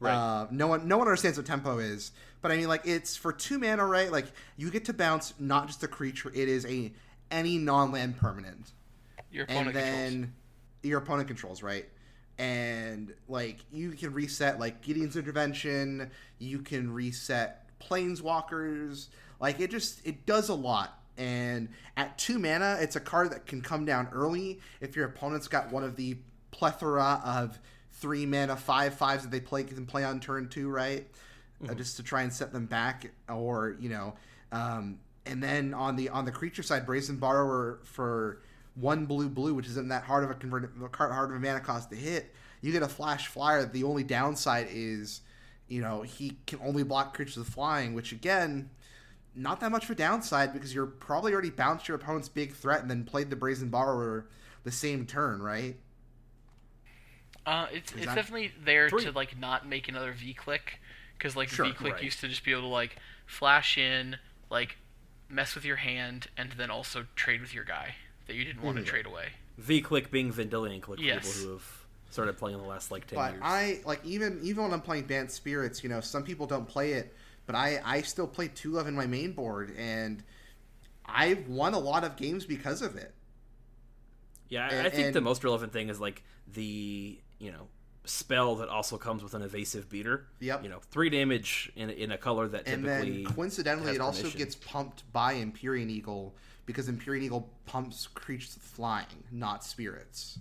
[0.00, 0.12] Right.
[0.14, 2.12] Uh, no one no one understands what tempo is,
[2.42, 4.12] but I mean like it's for two mana, right?
[4.12, 4.26] Like
[4.58, 6.92] you get to bounce not just a creature; it is a
[7.30, 8.72] any non land permanent
[9.30, 9.86] Your opponent controls.
[9.86, 10.32] and then controls.
[10.82, 11.88] your opponent controls right
[12.38, 16.10] and like you can reset like gideon's intervention.
[16.38, 19.08] You can reset planeswalkers.
[19.40, 21.00] Like it just it does a lot.
[21.16, 25.48] And at two mana it's a card that can come down early if your opponent's
[25.48, 26.16] got one of the
[26.52, 27.58] plethora of
[27.92, 31.06] three mana five fives that they play can play on turn two right?
[31.68, 34.14] Uh, just to try and set them back or you know
[34.52, 38.40] um, and then on the on the creature side brazen borrower for
[38.80, 41.90] one blue blue which isn't that hard of a convert hard of a mana cost
[41.90, 45.20] to hit you get a flash flyer the only downside is
[45.68, 48.70] you know he can only block creatures with flying which again
[49.34, 52.80] not that much of a downside because you're probably already bounced your opponent's big threat
[52.80, 54.26] and then played the brazen borrower
[54.64, 55.76] the same turn right
[57.46, 59.04] Uh, it's it's definitely there Three.
[59.04, 60.80] to like not make another V click
[61.16, 62.02] because like Sure, V click right.
[62.02, 64.16] used to just be able to like flash in,
[64.50, 64.76] like
[65.28, 67.94] mess with your hand, and then also trade with your guy
[68.28, 68.84] that you didn't want Mhm.
[68.84, 69.30] to trade away.
[69.58, 71.26] V click being Vendilion Clique Yes.
[71.36, 73.42] people who have started playing in the last like ten but years.
[73.44, 76.92] I like even even when I'm playing Bant Spirits, you know, some people don't play
[76.92, 77.14] it,
[77.46, 80.22] but I I still play two love in my main board, and
[81.04, 83.14] I've won a lot of games because of it.
[84.48, 87.68] Yeah, I, And- I think the most relevant thing is like the you know
[88.04, 90.26] spell that also comes with an evasive beater.
[90.40, 90.62] Yep.
[90.62, 93.24] You know, three damage in in a color that and typically.
[93.24, 96.34] then coincidentally, has it also gets pumped by Empyrean Eagle
[96.68, 100.38] because Empyrean Eagle pumps creatures with flying, not spirits.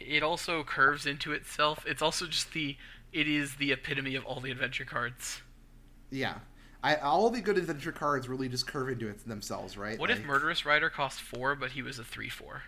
[0.00, 1.84] It also curves into itself.
[1.86, 2.76] It's also just the.
[3.12, 5.42] It is the epitome of all the adventure cards.
[6.10, 6.36] Yeah.
[6.82, 9.98] I, all the good adventure cards really just curve into it themselves, right?
[9.98, 12.62] What if Murderous Rider cost four, but he was a three four?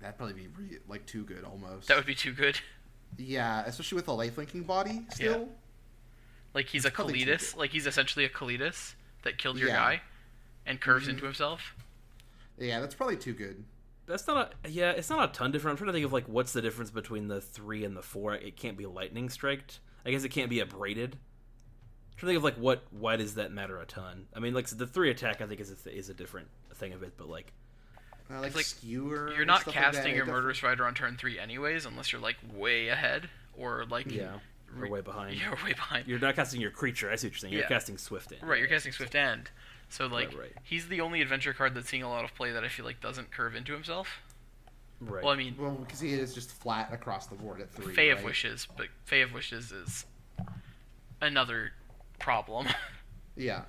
[0.00, 1.88] That'd probably be re- like too good almost.
[1.88, 2.58] That would be too good.
[3.18, 5.50] Yeah, especially with a life linking body still.
[6.54, 7.56] Like he's It's a Kalitas.
[7.56, 8.94] Like he's essentially a Kalitas
[9.24, 9.76] that killed your Yeah.
[9.76, 10.02] guy,
[10.66, 11.10] and curves Mhm.
[11.10, 11.74] into himself.
[12.58, 13.64] Yeah, that's probably too good.
[14.06, 14.90] That's not a yeah.
[14.90, 15.72] It's not a ton different.
[15.74, 18.34] I'm trying to think of like what's the difference between the three and the four.
[18.34, 19.80] It can't be lightning striked.
[20.04, 21.14] I guess it can't be abraded.
[21.14, 24.26] I'm trying to think of like what why does that matter a ton?
[24.34, 27.02] I mean, like the three attack I think is a, is a different thing of
[27.02, 27.52] it, but like
[28.30, 29.32] Uh, like, like, skewer.
[29.34, 32.20] You're not stuff like casting your def- Murderous Rider on turn three anyways, unless you're
[32.20, 34.38] like way ahead or like yeah,
[34.74, 35.36] we're re- way behind.
[35.40, 36.06] You're way behind.
[36.08, 37.10] You're not casting your creature.
[37.10, 37.52] I see what you're saying.
[37.52, 37.68] You're Yeah.
[37.68, 38.46] casting Swift in.
[38.46, 39.50] Right, you're casting Swift End.
[39.92, 40.52] So like Right, right.
[40.62, 43.00] he's the only adventure card that's seeing a lot of play that I feel like
[43.02, 44.08] doesn't curve into himself.
[45.00, 45.22] Right.
[45.22, 47.94] Well, I mean, Well, because he is just flat across the board at three.
[47.94, 48.24] Fae of?
[48.24, 50.06] Wishes, but Fae of Wishes is
[51.20, 51.72] another
[52.18, 52.66] problem.
[53.34, 53.62] Yeah.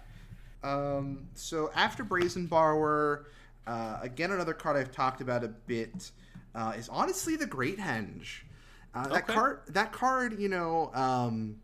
[0.62, 3.28] Um, so after Brazen Borrower,
[3.66, 6.12] uh, again another card I've talked about a bit
[6.54, 8.42] uh, is honestly the Great Henge.
[8.94, 11.56] Uh, that card, that card, you know, um,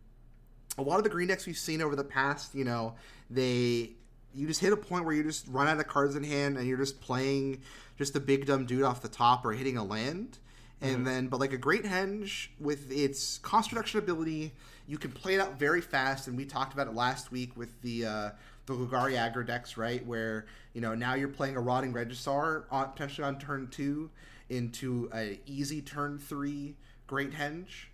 [0.77, 2.95] a lot of the green decks we've seen over the past, you know,
[3.29, 3.91] they
[4.33, 6.67] you just hit a point where you just run out of cards in hand and
[6.67, 7.61] you're just playing
[7.97, 10.39] just a big dumb dude off the top or hitting a land.
[10.81, 14.53] And then, but like a great henge with its cost reduction ability,
[14.87, 16.27] you can play it out very fast.
[16.27, 18.29] And we talked about it last week with the uh,
[18.65, 20.05] the Golgari aggro decks, right?
[20.05, 24.09] Where you know now you're playing a rotting Regisaur on, potentially on turn two
[24.49, 26.75] into a easy turn three
[27.07, 27.87] great henge,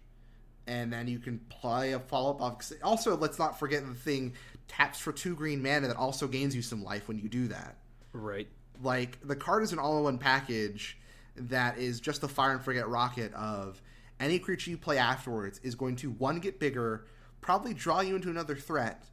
[0.68, 2.42] and then you can play a follow up.
[2.42, 2.72] Off.
[2.84, 4.34] Also, let's not forget the thing
[4.68, 7.76] taps for two green mana that also gains you some life when you do that
[8.14, 8.48] right.
[8.82, 10.98] like the card is an all-in-one package
[11.36, 13.82] that is just the fire and forget rocket of
[14.20, 17.06] any creature you play afterwards is going to one get bigger
[17.42, 19.06] probably draw you into another threat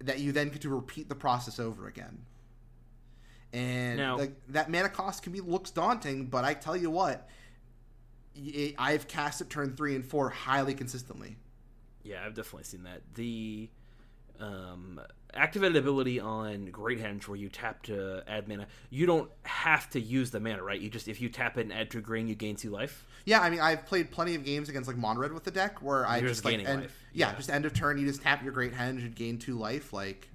[0.00, 2.18] that you then get to repeat the process over again
[3.52, 7.28] and Now- like that mana cost can be looks daunting but i tell you what
[8.78, 11.36] i've cast it turn three and four highly consistently
[12.04, 13.02] Yeah, I've definitely seen that.
[13.14, 13.68] The
[14.40, 15.00] um,
[15.34, 20.00] activated ability on Great Henge, where you tap to add mana, you don't have to
[20.00, 20.80] use the mana, right?
[20.80, 23.04] You just if you tap it and add two green, you gain two life.
[23.24, 26.06] Yeah, I mean, I've played plenty of games against like Monred with the deck where
[26.06, 26.96] I You're just just like end, life.
[27.12, 27.36] Yeah, Yeah.
[27.36, 29.92] just end of turn, you just tap your Great Henge and gain two life.
[29.92, 30.28] Like,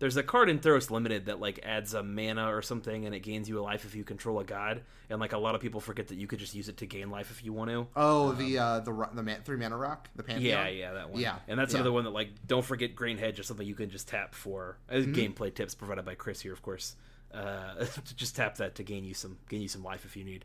[0.00, 3.20] There's a card in Theros Limited that like adds a mana or something, and it
[3.20, 4.80] gains you a life if you control a god.
[5.08, 7.10] And like a lot of people forget that you could just use it to gain
[7.10, 7.86] life if you want to.
[7.96, 10.66] oh, the uh, the the man, three mana rock, the Pantheon.
[10.66, 11.20] Yeah, yeah, that one.
[11.20, 11.80] Yeah, and that's yeah.
[11.80, 14.78] another one that like don't forget Great Henge is something you can just tap for.
[14.90, 15.12] Uh, Mm-hmm.
[15.12, 16.94] Gameplay tips provided by Chris here, of course.
[17.32, 17.84] Uh,
[18.16, 20.44] just tap that to gain you some gain you some life if you need.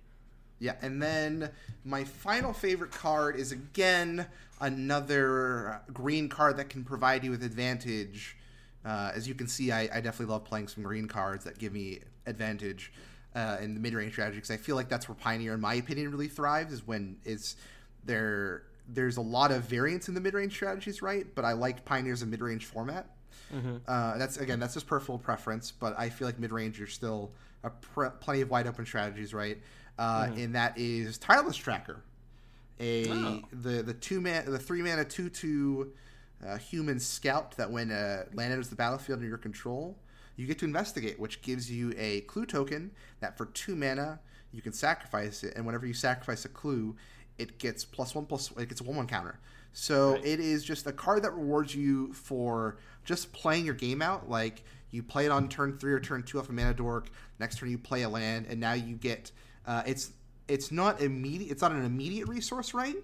[0.60, 1.50] Yeah, and then
[1.84, 4.28] my final favorite card is again
[4.62, 8.38] another green card that can provide you with advantage.
[8.86, 11.74] Uh, as you can see, I, I definitely love playing some green cards that give
[11.74, 12.94] me advantage
[13.36, 16.12] uh, in the mid-range strategy because I feel like that's where Pioneer, in my opinion,
[16.12, 16.72] really thrives.
[16.72, 17.56] Is when it's
[18.06, 18.64] there.
[18.88, 21.26] There's a lot of variance in the mid-range strategies, right?
[21.34, 23.08] But I like Pioneer's a mid-range format.
[23.88, 27.32] Uh, that's again, that's just personal preference, but I feel like mid-range you're still
[27.64, 29.58] a pre- plenty of wide open strategies, right?
[29.98, 32.02] Uh, And that is Tireless Tracker,
[32.80, 33.42] a Oh.
[33.52, 35.94] the the two man the three mana two two
[36.46, 39.98] uh, human scout that when uh, land enters the battlefield under your control,
[40.36, 42.92] you get to investigate, which gives you a clue token
[43.22, 44.20] that for two mana
[44.52, 46.96] you can sacrifice it, and whenever you sacrifice a clue,
[47.38, 49.40] it gets plus one plus it gets a one one counter.
[49.74, 50.26] So Right.
[50.26, 54.30] it is just a card that rewards you for just playing your game out.
[54.30, 57.10] Like you play it on turn three or turn two off a mana dork.
[57.40, 59.32] Next turn you play a land, and now you get
[59.66, 60.12] uh, it's
[60.48, 61.52] it's not immediate.
[61.52, 62.96] It's not an immediate resource, right?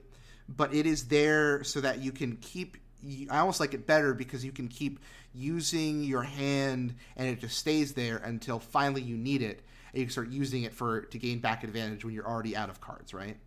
[0.47, 2.77] But it is there so that you can keep.
[3.03, 4.99] You- I almost like it better because you can keep
[5.33, 9.61] using your hand, and it just stays there until finally you need it,
[9.93, 12.69] and you can start using it for to gain back advantage when you're already out
[12.69, 13.37] of cards, right?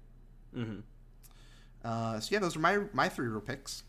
[0.57, 0.80] Mm-hmm.
[1.84, 3.82] Uh, so yeah, those are my my three real picks.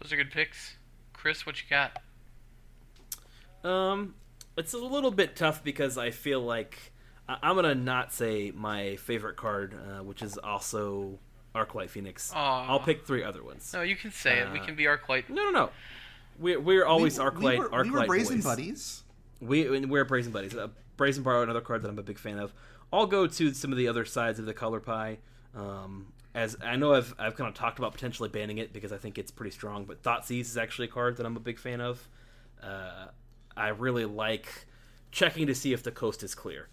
[0.00, 0.76] Those are good picks.
[1.12, 1.98] Chris, what you got?
[3.64, 4.14] Um,
[4.56, 6.78] it's a little bit tough because I feel like
[7.28, 11.18] I- I'm gonna not say my favorite card, uh, which is also
[11.54, 12.32] Arclight Phoenix.
[12.34, 12.66] Aw.
[12.68, 13.70] I'll pick three other ones.
[13.74, 14.52] No, you can say it.
[14.52, 15.28] We Uh, can be Arclight.
[15.28, 15.70] No, no, no.
[16.38, 17.42] We're we're always we, Arclight.
[17.42, 18.44] We were, Arclight we were brazen boys.
[18.44, 19.02] buddies.
[19.40, 20.54] We we're Brazen Buddies.
[20.54, 22.52] Uh, Brazen Borrow, another card that I'm a big fan of.
[22.92, 25.18] I'll go to some of the other sides of the color pie.
[25.56, 28.98] Um, as I know, I've I've kind of talked about potentially banning it because I
[28.98, 29.84] think it's pretty strong.
[29.84, 32.08] But Thoughtseize is actually a card that I'm a big fan of.
[32.62, 33.06] Uh,
[33.56, 34.46] I really like
[35.10, 36.68] checking to see if the coast is clear.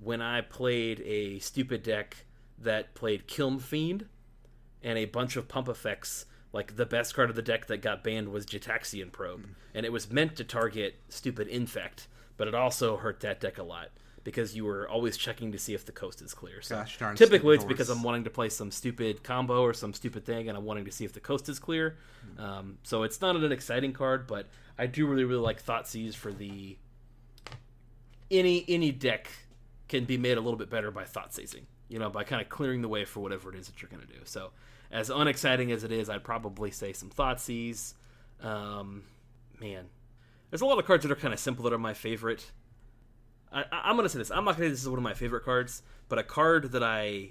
[0.00, 2.16] When I played a stupid deck
[2.60, 4.06] that played Kiln Fiend
[4.82, 8.04] and a bunch of pump effects, like the best card of the deck that got
[8.04, 12.96] banned was Gitaxian Probe, and it was meant to target stupid Infect, but it also
[12.96, 13.88] hurt that deck a lot
[14.24, 16.60] because you were always checking to see if the coast is clear.
[16.60, 17.88] So Gosh typically it's because.
[17.88, 20.92] I'm wanting to play some stupid combo or some stupid thing, and I'm wanting to
[20.92, 21.96] see if the coast is clear.
[22.38, 24.46] Um, so it's not an exciting card, but
[24.78, 26.76] I do really really like Thoughtseize for the
[28.30, 29.30] any any deck
[29.88, 31.66] can be made a little bit better by thought seizing.
[31.88, 34.06] You know, by kind of clearing the way for whatever it is that you're going
[34.06, 34.20] to do.
[34.24, 34.50] So,
[34.90, 37.94] as unexciting as it is, I'd probably say some thought seize.
[38.42, 39.04] Um,
[39.60, 39.86] man,
[40.50, 42.50] there's a lot of cards that are kind of simple that are my favorite.
[43.52, 44.30] I, I'm going to say this.
[44.30, 46.72] I'm not going to say this is one of my favorite cards, but a card
[46.72, 47.30] that I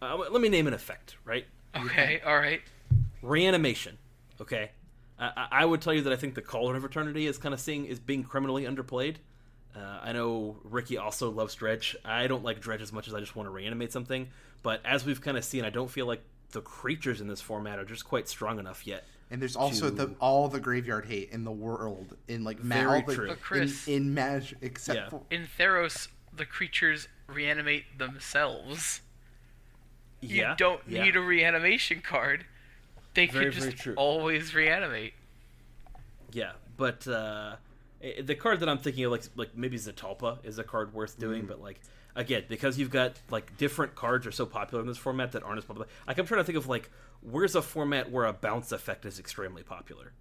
[0.00, 1.16] uh, let me name an effect.
[1.24, 1.46] Right,
[1.76, 2.60] Okay, all right.
[3.22, 3.98] reanimation.
[4.40, 4.70] Okay,
[5.18, 7.52] I, I- I would tell you that I think the Cauldron of Eternity is kind
[7.52, 9.16] of seeing is being criminally underplayed.
[9.78, 11.96] Uh, I know Ricky also loves Dredge.
[12.04, 14.28] I don't like Dredge as much as I just want to reanimate something.
[14.62, 17.78] But as we've kind of seen, I don't feel like the creatures in this format
[17.78, 19.04] are just quite strong enough yet.
[19.30, 22.74] And there's also to- the all the graveyard hate in the world in like ma-
[22.76, 23.28] Very all the, true.
[23.28, 25.08] But Chris- in, in magic except Yeah.
[25.10, 29.02] for In Theros, the creatures reanimate themselves.
[30.20, 31.04] You yeah, don't yeah.
[31.04, 32.46] need a reanimation card.
[33.14, 35.12] They Very, can just always reanimate.
[36.32, 37.56] Yeah, but uh,
[38.20, 41.44] the card that I'm thinking of, like like maybe Zetalpa, is a card worth doing.
[41.44, 41.48] Mm.
[41.48, 41.80] But like
[42.14, 45.58] again, because you've got like different cards are so popular in this format that aren't
[45.58, 45.88] as popular.
[46.06, 46.90] Like I'm trying to think of like
[47.20, 50.12] where's a format where a bounce effect is extremely popular.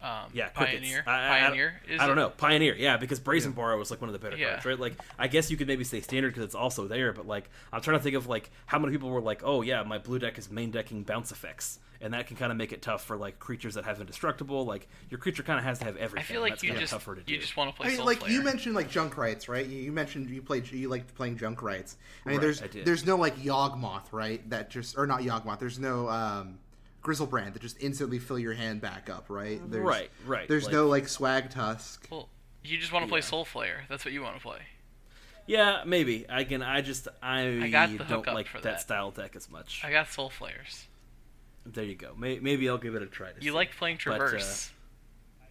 [0.00, 0.80] Um, Yeah, crickets.
[0.80, 1.02] Pioneer.
[1.06, 2.30] I, I- I- Pioneer is I don't a- know.
[2.30, 4.50] Pioneer, yeah, because Brazen Borrow was like one of the better Yeah.
[4.52, 4.78] cards, right?
[4.78, 7.80] Like, I guess you could maybe say standard because it's also there, but like, I'm
[7.80, 10.38] trying to think of like how many people were like, oh yeah, my blue deck
[10.38, 13.40] is main decking bounce effects, and that can kind of make it tough for like
[13.40, 14.64] creatures that have indestructible.
[14.64, 16.32] Like, your creature kind of has to have I everything.
[16.32, 17.38] feel like That's you kinda just tougher to you do.
[17.40, 18.30] just want to play I mean, like Slayer.
[18.30, 19.66] you mentioned, like junk rights, right?
[19.66, 21.96] You, you mentioned you played, you liked playing junk rights.
[22.24, 22.84] I mean, Right, there's I did.
[22.84, 24.48] there's no like Yawgmoth, right?
[24.48, 25.58] That just or not Yawgmoth.
[25.58, 26.60] There's no um,
[27.02, 29.60] Griselbrand that just instantly fill your hand back up, right?
[29.70, 32.06] There's, Right, right, There's like- no like Swag Tusk.
[32.10, 32.28] Well,
[32.64, 33.24] you just want to play Yeah.
[33.26, 33.84] Soul Slayer.
[33.88, 34.58] That's what you want to play.
[35.46, 36.26] Yeah, maybe.
[36.28, 36.62] I can.
[36.62, 38.64] I just I, I got don't like for that.
[38.64, 38.80] that.
[38.82, 39.80] style deck as much.
[39.82, 40.86] I got Soul Flayers.
[41.64, 42.14] There you go.
[42.16, 43.28] May, maybe I'll give it a try.
[43.30, 43.54] To You see.
[43.56, 44.70] like playing But, uh, Traverse.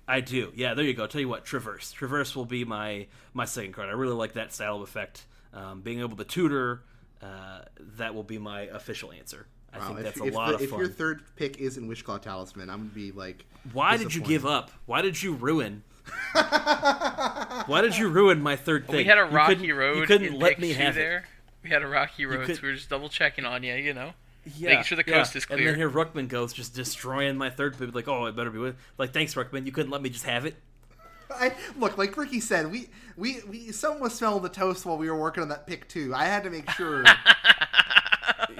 [0.07, 0.51] I do.
[0.55, 1.05] Yeah, there you go.
[1.07, 1.91] tell you what, Traverse.
[1.91, 3.89] Traverse will be my my second card.
[3.89, 5.23] I really like that style of effect.
[5.53, 6.83] Um, being able to tutor,
[7.21, 7.61] uh,
[7.97, 9.47] that will be my official answer.
[9.81, 12.21] I Wow, think if, a if lot the- of if your third pick isn't Wishclaw
[12.21, 14.71] Talisman, I'm gonna be like, Why did you give up?
[14.85, 15.83] Why did you ruin?
[16.33, 18.97] Why did you ruin my third thing?
[18.97, 19.97] we had a rocky couldn't- road.
[19.99, 20.99] You couldn't let me two have it.
[20.99, 21.25] there.
[21.63, 23.75] We had a rocky road, could- so we were just double checking on you.
[23.75, 24.11] You know.
[24.57, 25.39] Yeah, Making sure the coast yeah.
[25.39, 25.71] is And clear.
[25.71, 27.93] then here Ruckman goes, just destroying my third pick.
[27.93, 28.77] Like, oh, it better be with.
[28.97, 29.65] Like, thanks, Ruckman.
[29.65, 30.55] You couldn't let me just have it.
[31.29, 35.09] I, look, like Ricky said, we, we, we, someone was smelling the toast while we
[35.11, 36.13] were working on that pick too.
[36.15, 37.03] I had to make sure.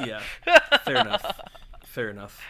[0.06, 0.22] Yeah,
[0.86, 1.40] fair enough.
[1.86, 2.42] Fair enough.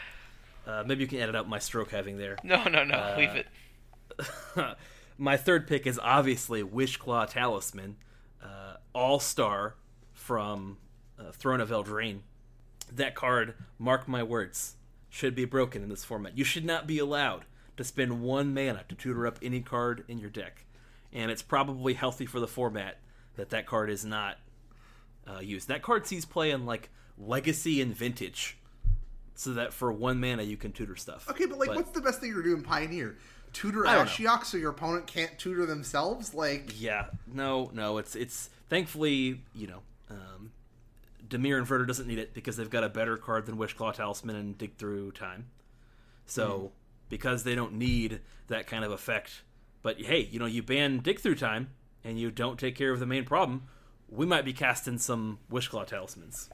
[0.65, 2.37] Uh, maybe you can edit out my stroke having there.
[2.43, 2.95] No, no, no.
[2.95, 3.47] Uh, leave it.
[5.17, 7.95] my third pick is obviously Wishclaw Talisman,
[8.43, 9.75] uh, All Star
[10.13, 10.77] from
[11.17, 12.19] uh, Throne of Eldraine.
[12.91, 14.75] That card, mark my words,
[15.09, 16.37] should be broken in this format.
[16.37, 17.45] You should not be allowed
[17.77, 20.65] to spend one mana to tutor up any card in your deck,
[21.13, 22.97] and it's probably healthy for the format
[23.35, 24.37] that that card is not
[25.27, 25.67] uh, used.
[25.67, 28.57] That card sees play in like Legacy and Vintage,
[29.35, 31.29] so that for one mana you can tutor stuff.
[31.29, 33.17] Okay, but like, what's the best thing you are doing Pioneer?
[33.53, 33.83] Tutor.
[33.83, 36.33] Ashiok so your opponent can't tutor themselves?
[36.33, 37.97] Like, Yeah, no, no.
[37.97, 40.51] It's it's thankfully you know, um,
[41.27, 44.57] Dimir Inverter doesn't need it because they've got a better card than Wishclaw Talisman and
[44.57, 45.47] Dig Through Time.
[46.25, 46.71] So
[47.09, 49.41] because they don't need that kind of effect,
[49.81, 51.69] but hey, you know, you ban Dig Through Time
[52.03, 53.63] and you don't take care of the main problem,
[54.09, 56.49] we might be casting some Wishclaw Talismans.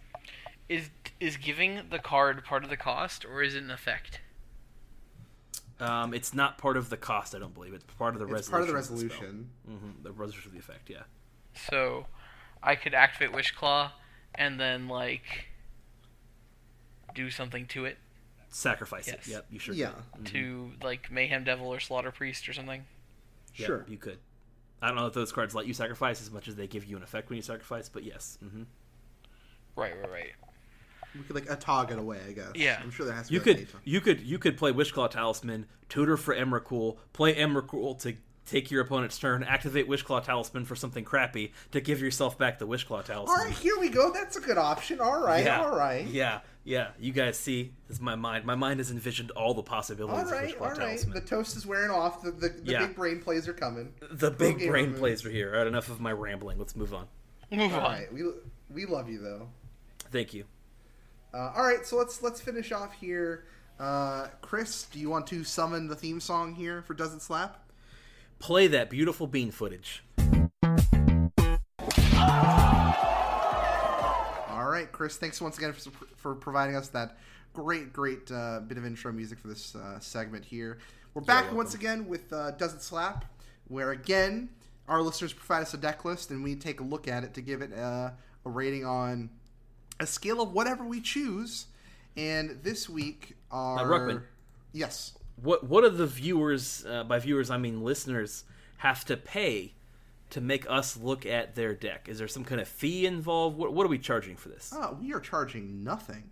[0.69, 0.89] Is
[1.19, 4.19] is giving the card part of the cost, or is it an effect?
[5.79, 7.73] Um, it's not part of the cost, I don't believe.
[7.73, 8.51] It's part of the it's resolution.
[8.51, 9.21] part of the of the spell.
[9.21, 9.49] resolution.
[9.99, 10.89] Mhm, the resolution of the effect.
[10.89, 11.03] Yeah.
[11.55, 12.07] So,
[12.61, 13.91] I could activate Wishclaw,
[14.35, 15.47] and then like
[17.13, 17.97] do something to it
[18.49, 19.27] Sacrifice Yes.
[19.27, 19.31] it.
[19.31, 19.73] Yep, you sure.
[19.75, 20.25] Yeah, could.
[20.27, 22.85] to like Mayhem Devil or Slaughter Priest or something.
[23.55, 23.85] Yeah, sure.
[23.87, 24.19] you could.
[24.81, 26.95] I don't know if those cards let you sacrifice as much as they give you
[26.97, 28.37] an effect when you sacrifice, but yes.
[28.41, 28.63] hmm
[29.75, 30.31] Right, right, right.
[31.15, 32.51] We could like Atog it away, I guess.
[32.55, 32.79] Yeah.
[32.81, 33.79] I'm sure there has to be You like, could Atog.
[33.83, 38.81] you could you could play Wishclaw Talisman, tutor for Emrakul, play Emrakul to take your
[38.81, 43.29] opponent's turn, activate Wishclaw Talisman for something crappy to give yourself back the Wishclaw Talisman.
[43.29, 44.11] All right, here we go.
[44.11, 44.99] That's a good option.
[44.99, 46.05] All right, yeah, all right.
[46.05, 46.89] Yeah, yeah.
[46.99, 48.43] You guys see, this is my mind.
[48.43, 50.75] My mind has envisioned all the possibilities right, of Wishclaw right.
[50.77, 51.13] Talisman.
[51.13, 52.21] The toast is wearing off.
[52.21, 52.87] The the, the Yeah.
[52.87, 53.93] big brain plays are coming.
[54.11, 55.51] The, big gamer brain plays are here.
[55.53, 56.57] All right, enough of my rambling.
[56.59, 57.07] Let's move on.
[57.51, 57.91] Move All on.
[57.93, 58.23] right, we
[58.69, 59.47] we love you though.
[60.11, 60.43] Thank you.
[61.33, 63.45] Uh, all right, so let's let's finish off here.
[63.79, 67.67] Uh, Chris, do you want to summon the theme song here for Does It Slap?
[68.37, 70.03] Play that beautiful bean footage.
[74.47, 77.17] All right, Chris, thanks once again for, for providing us that
[77.53, 80.77] great, great uh, bit of intro music for this uh, segment here.
[81.15, 83.25] We're back once again with uh, Does It Slap,
[83.69, 84.49] where again,
[84.87, 87.41] our listeners provide us a deck list and we take a look at it to
[87.41, 88.11] give it uh,
[88.45, 89.31] a rating on
[90.03, 91.67] a scale of whatever we choose.
[92.15, 93.87] And this week, our.
[93.87, 94.21] Ruckman.
[94.71, 95.13] Yes.
[95.41, 98.43] What what do the viewers, uh, by viewers I mean listeners,
[98.77, 99.73] have to pay
[100.29, 102.07] to make us look at their deck?
[102.07, 103.57] Is there some kind of fee involved?
[103.57, 104.71] What what are we charging for this?
[104.75, 106.29] Oh, we are charging nothing.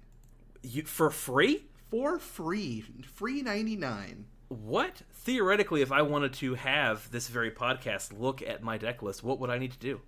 [0.61, 1.65] You, for free?
[1.89, 2.85] For free.
[3.15, 4.25] Free 99.
[4.49, 5.01] What?
[5.13, 9.39] Theoretically, if I wanted to have this very podcast look at my deck list, what
[9.39, 10.01] would I need to do?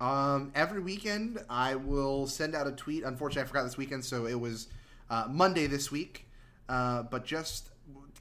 [0.00, 3.04] Um, every weekend, I will send out a tweet.
[3.04, 4.68] Unfortunately, I forgot this weekend, so it was
[5.10, 6.26] uh, Monday this week.
[6.68, 7.70] Uh, but just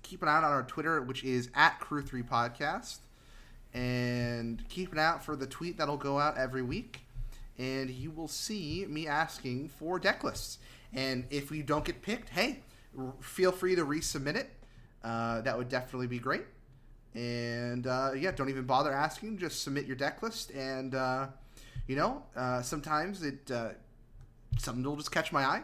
[0.02, 2.98] keep an eye out on our Twitter, which is at Crew 3 Podcast.
[3.74, 7.02] And keep an eye out for the tweet that'll go out every week.
[7.58, 10.60] And you will see me asking for deck lists.
[10.94, 12.60] And if we don't get picked, hey,
[12.98, 14.50] r- feel free to resubmit it.
[15.04, 16.44] Uh, that would definitely be great.
[17.16, 19.38] And uh, yeah, don't even bother asking.
[19.38, 21.28] Just submit your deck list, and uh,
[21.88, 23.70] you know, uh, sometimes it uh,
[24.58, 25.64] something will just catch my eye.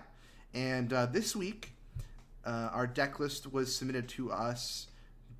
[0.53, 1.73] And uh, this week,
[2.45, 4.87] uh, our deck list was submitted to us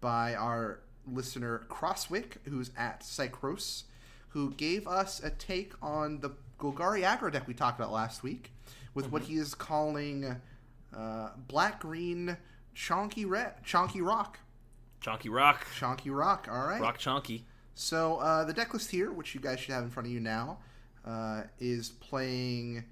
[0.02, 3.84] by our listener Crosswick, who's at Psychros,
[4.30, 8.52] who gave us a take on the Golgari aggro deck we talked about last week,
[8.94, 10.36] with what he is calling
[10.96, 12.38] uh, black green
[12.76, 14.40] chonky red chonky rock.
[15.02, 15.66] Chonky Rock.
[15.80, 16.48] Chonky Rock.
[16.52, 16.82] All right.
[16.82, 17.44] Rock Chonky.
[17.74, 20.20] So uh, the deck list here, which you guys should have in front of you
[20.20, 20.60] now,
[21.06, 22.86] uh, is playing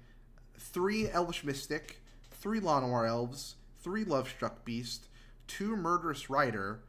[0.58, 2.00] three Elvish Mystic,
[2.30, 5.08] three Llanowar Elves, three Lovestruck Beast,
[5.46, 6.80] two Murderous Rider,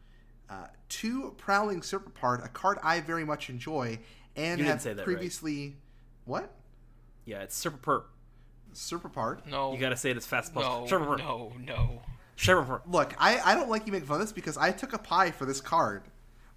[0.49, 3.99] uh, two Prowling Serpopard, a card I very much enjoy,
[4.35, 5.05] and You didn't have say that right.
[5.05, 5.75] previously.
[6.25, 6.51] What?
[7.25, 8.03] Yeah, it's Super Perp.
[8.73, 9.41] Serpopard?
[9.47, 9.73] No.
[9.73, 10.87] You gotta say it as fast as possible.
[10.87, 11.17] Super Perp.
[11.19, 12.01] no, no.
[12.35, 12.81] Super Perp.
[12.87, 15.31] Look, I, I don't like you make fun of this because I took a pie
[15.31, 16.03] for this card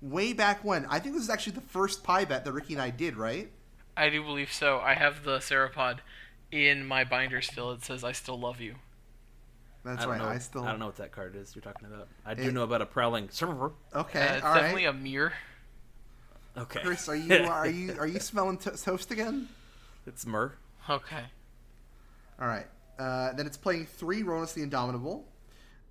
[0.01, 0.87] way back when.
[0.87, 3.51] I think this is actually the first pie bet that Ricky and I did, right?
[3.97, 4.79] I do believe so.
[4.81, 6.01] I have the Serpopard
[6.51, 7.73] in my binder still.
[7.73, 8.77] It says "I still love you."
[9.85, 10.19] That's I don't right.
[10.23, 10.29] know.
[10.29, 10.65] I still.
[10.65, 12.09] I don't know what that card is you're talking about.
[12.25, 13.73] I do It- know about a prowling Super Perp.
[13.95, 14.61] Okay, Uh, it's all right.
[14.61, 15.33] definitely a mirror.
[16.57, 16.81] Okay.
[16.83, 19.49] Chris, are you are you are you smelling to- toast again?
[20.07, 20.55] it's Mur.
[20.89, 21.25] Okay.
[22.41, 22.67] All right.
[22.99, 25.27] Uh, then it's playing three Rhonas the Indomitable,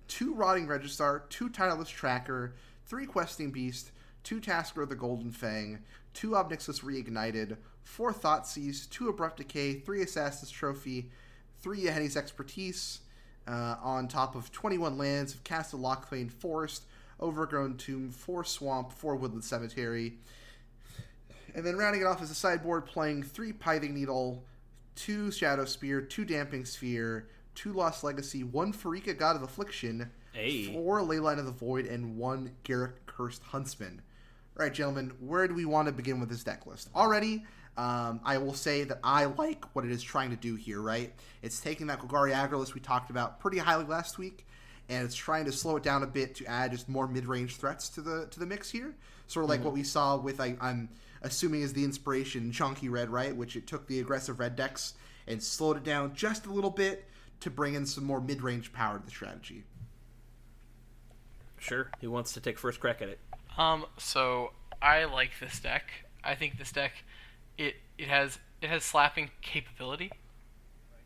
[0.08, 2.52] two Rotting Regisaur, two Tireless Tracker,
[2.86, 3.90] three Questing Beast,
[4.22, 5.80] two Tasigur of the Golden Fang,
[6.14, 11.10] two Ob Nixilis Reignited, four Thoughtseize, two Abrupt Decay, three Assassin's Trophy,
[11.60, 13.00] three Yahenni's Expertise,
[13.48, 16.84] uh, on top of 21 lands of Castle Locthwain Forest,
[17.20, 20.14] Overgrown Tomb, four Swamp, four Woodland Cemetery,
[21.54, 24.44] and then rounding it off as a sideboard, playing three Pithing Needle,
[24.94, 30.72] two Shadowspear, two Damping Sphere, two Lost Legacy, one Pharika God of Affliction, Hey.
[30.72, 34.00] four Leyline of the Void, and one Garruk Cursed Huntsman.
[34.58, 36.90] All right, gentlemen, where do we want to begin with this deck list?
[36.94, 37.46] Already,
[37.78, 41.10] um, I will say that I like what it is trying to do here, right?
[41.40, 44.46] It's taking that Golgari aggro list we talked about pretty highly last week,
[44.90, 47.88] and it's trying to slow it down a bit to add just more mid-range threats
[47.90, 48.94] to the to the mix here.
[49.26, 50.90] Sort of like what we saw with I, I'm
[51.22, 53.34] assuming is the inspiration Chunky Red, right?
[53.34, 54.92] Which it took the aggressive red decks
[55.26, 57.08] and slowed it down just a little bit
[57.40, 59.64] to bring in some more mid-range power to the strategy.
[61.58, 61.90] Sure.
[62.02, 63.18] Who wants to take first crack at it?
[63.58, 63.86] Um.
[63.98, 65.84] So I like this deck.
[66.24, 66.92] I think this deck,
[67.58, 70.10] it it has it has slapping capability.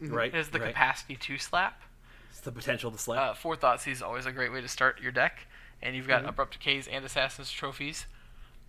[0.01, 0.29] Right.
[0.29, 0.69] It has the right.
[0.69, 1.83] capacity to slap.
[2.31, 3.19] It's the potential to slap.
[3.19, 5.47] Uh, Four Thoughtseize is always a great way to start your deck,
[5.83, 8.07] and you've got Abrupt Decays and Assassin's Trophies.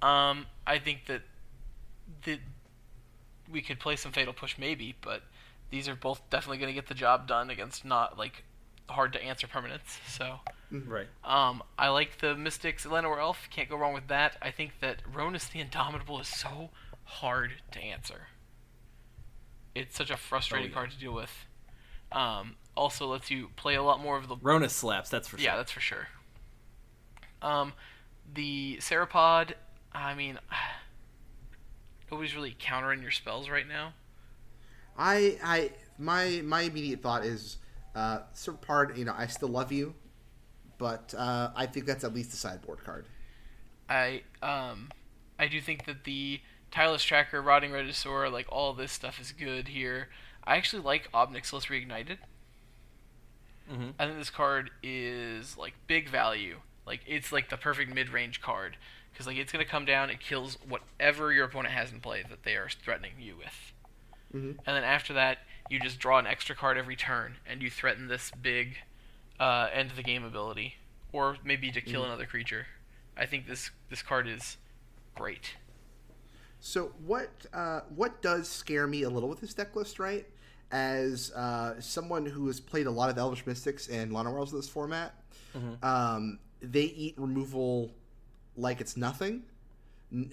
[0.02, 1.24] Um, I think that
[2.24, 2.40] the
[3.52, 5.24] we could play some Fatal Push maybe, but
[5.70, 8.44] these are both definitely going to get the job done against not like
[8.90, 10.00] hard to answer permanents.
[10.08, 10.40] So
[10.72, 11.08] right.
[11.24, 13.48] um, I like the Mystics Elena or Elf.
[13.52, 14.38] Can't go wrong with that.
[14.42, 16.70] I think that Rhonas the Indomitable is so
[17.04, 18.28] hard to answer.
[19.76, 20.74] It's such a frustrating Oh, yeah.
[20.74, 21.46] card to deal with.
[22.12, 25.10] Um, also lets you play a lot more of the Rhonas slaps.
[25.10, 25.46] That's for sure.
[25.46, 26.08] yeah, that's for sure.
[27.42, 27.74] Um,
[28.34, 29.56] the Serpopard,
[29.94, 30.40] I mean,
[32.12, 33.94] nobody's really countering your spells right now.
[34.98, 37.58] I I my my immediate thought is
[37.96, 39.94] uh Serpard, you know, I still love you,
[40.78, 43.06] but uh I think that's at least a sideboard card.
[43.90, 44.90] I um
[45.40, 49.70] I do think that the tireless tracker, rotting regisaur, like all this stuff is good
[49.70, 50.10] here.
[50.44, 52.18] I actually like Ob Nixilis reignited.
[53.72, 53.90] Mm-hmm.
[54.00, 56.58] I think this card is like big value.
[56.86, 58.78] Like it's like the perfect mid-range card
[59.12, 62.44] because like it's gonna come down, it kills whatever your opponent has in play that
[62.44, 63.74] they are threatening you with,
[64.34, 64.58] Mhm.
[64.66, 68.08] and then after that you just draw an extra card every turn and you threaten
[68.08, 68.78] this big
[69.40, 70.76] uh, end the game ability,
[71.12, 72.68] or maybe to kill another creature.
[73.18, 74.58] I think this this card is
[75.16, 75.56] great.
[76.60, 80.26] So what uh, what does scare me a little with this deck list, right?
[80.72, 84.68] As uh, someone who has played a lot of Elvish Mystics and Llanowars in this
[84.70, 85.14] format,
[85.84, 87.92] um, they eat removal
[88.58, 89.44] like it's nothing.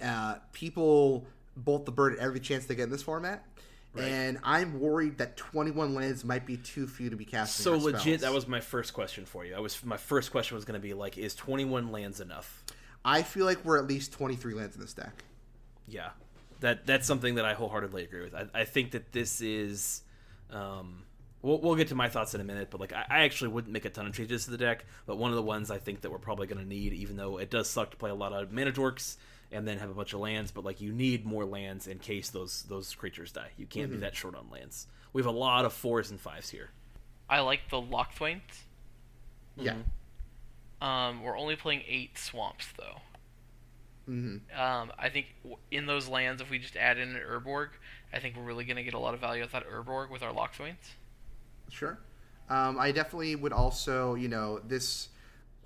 [0.02, 1.26] Uh, people
[1.56, 3.46] bolt the bird at every chance they get in this format,
[3.96, 7.62] and I'm worried that 21 lands might be too few to be casting.
[7.62, 8.20] So legit, spells.
[8.22, 9.54] that was my first question for you.
[9.54, 12.64] I was my first question was going to be like, is 21 lands enough?
[13.04, 15.24] I feel like we're at least 23 lands in this deck.
[15.86, 16.10] Yeah,
[16.60, 18.34] that that's something that I wholeheartedly agree with.
[18.34, 20.02] I, I think that this is.
[20.50, 21.04] Um,
[21.42, 23.72] we'll, we'll get to my thoughts in a minute, but like I, I actually wouldn't
[23.72, 24.84] make a ton of changes to the deck.
[25.06, 27.38] But one of the ones I think that we're probably going to need, even though
[27.38, 29.16] it does suck to play a lot of mana dorks
[29.52, 32.30] and then have a bunch of lands, but like you need more lands in case
[32.30, 33.50] those those creatures die.
[33.56, 34.86] You can't be that short on lands.
[35.12, 36.70] We have a lot of fours and fives here.
[37.28, 38.40] I like the Locthwains.
[39.56, 39.76] Yeah.
[40.80, 43.00] Um, we're only playing eight swamps though.
[44.06, 45.26] hmm Um, I think
[45.70, 47.68] in those lands, if we just add in an Urborg,
[48.12, 50.10] I think we're really going to get a lot of value out of that Urborg
[50.10, 50.76] with our Locthwains.
[51.70, 51.98] Sure.
[52.50, 55.08] Um, I definitely would also, you know, this.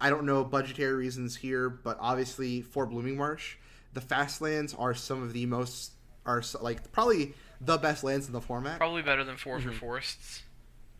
[0.00, 3.56] I don't know budgetary reasons here, but obviously for Blooming Marsh,
[3.98, 5.90] the fast lands are some of the most
[6.24, 8.78] are like probably the best lands in the format.
[8.78, 10.42] Probably better than four for forests.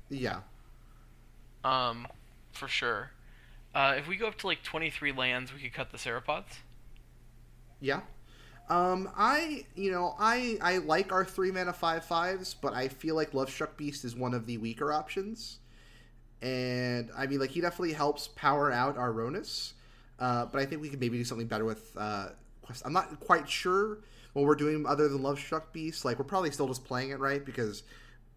[0.09, 0.41] Yeah.
[1.63, 2.09] Um,
[2.51, 3.13] for sure.
[3.73, 6.59] Uh, if we go up to like 23 lands, we could cut the Serpopards.
[7.81, 8.01] Yeah.
[8.69, 13.15] Um, I you know I I like our three mana five fives, but I feel
[13.15, 15.61] like Lovestruck Beast is one of the weaker options.
[16.43, 19.75] And I mean, like he definitely helps power out our Rhonas,
[20.19, 21.93] uh, but I think we could maybe do something better with.
[21.97, 22.31] Uh.
[22.85, 23.99] I'm not quite sure
[24.33, 26.05] what we're doing other than Lovestruck Beast.
[26.05, 27.83] Like we're probably still just playing it right because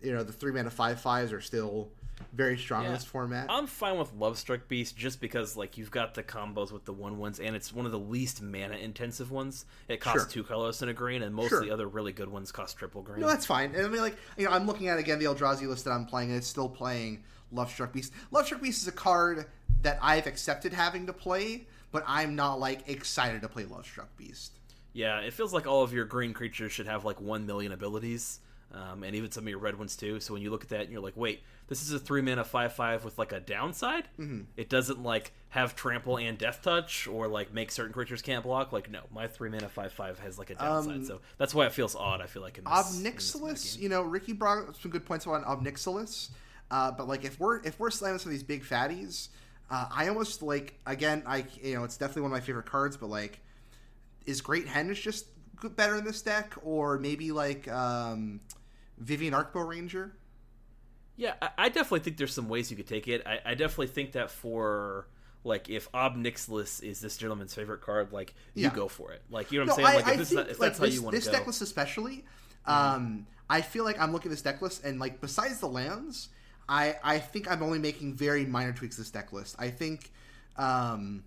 [0.01, 1.89] you know the three mana five fives are still
[2.33, 3.47] very strong in this format.
[3.49, 7.17] I'm fine with Lovestruck Beast just because like you've got the combos with the one
[7.17, 9.65] ones and it's one of the least mana intensive ones.
[9.87, 10.31] It costs Sure.
[10.31, 11.59] two colors and a green, and most Sure.
[11.59, 13.21] of the other really good ones cost triple green.
[13.21, 13.75] No, that's fine.
[13.75, 16.29] I mean, like, you know, I'm looking at again the Eldrazi list that I'm playing,
[16.29, 17.23] and it's still playing
[17.53, 18.13] Lovestruck Beast.
[18.31, 19.45] Lovestruck Beast is a card
[19.81, 24.53] that I've accepted having to play, but I'm not like excited to play Lovestruck Beast.
[24.93, 28.39] Yeah, it feels like all of your green creatures should have like one million abilities,
[28.73, 30.19] um, and even some of your red ones too.
[30.19, 32.43] So when you look at that, and you're like, wait, this is a three mana
[32.43, 34.09] five five with like a downside.
[34.19, 34.41] Mm-hmm.
[34.57, 38.73] It doesn't like have trample and deathtouch, or like make certain creatures can't block.
[38.73, 40.95] Like no, my three mana five five has like a downside.
[40.95, 42.19] Um, so that's why it feels odd.
[42.19, 45.25] I feel like in this, in this you know, Ricky brought up some good points
[45.25, 46.31] on Ob Nixilis,
[46.71, 49.27] uh, but like if we're if we're slamming some of these big fatties,
[49.69, 52.97] uh, I almost like again, I you know, it's definitely one of my favorite cards,
[52.97, 53.39] but like,
[54.25, 55.25] is Great Henge just
[55.75, 58.39] better in this deck, or maybe like um,
[58.97, 60.13] Vivien Arkbow Ranger?
[61.17, 63.21] Yeah, I, I definitely think there's some ways you could take it.
[63.27, 65.07] I, I definitely think that for
[65.43, 68.73] like if Ob Nixilis is this gentleman's favorite card, like you Yeah.
[68.73, 69.21] go for it.
[69.29, 70.05] Like you know what I'm saying?
[70.05, 71.31] Like if, this, is not- if that's how you want to go.
[71.31, 72.23] deck list especially,
[72.65, 76.29] um, I feel like I'm looking at this deck list and like besides the lands,
[76.71, 79.57] I I think I'm only making very minor tweaks to this deck list.
[79.59, 80.09] I think
[80.55, 81.23] um,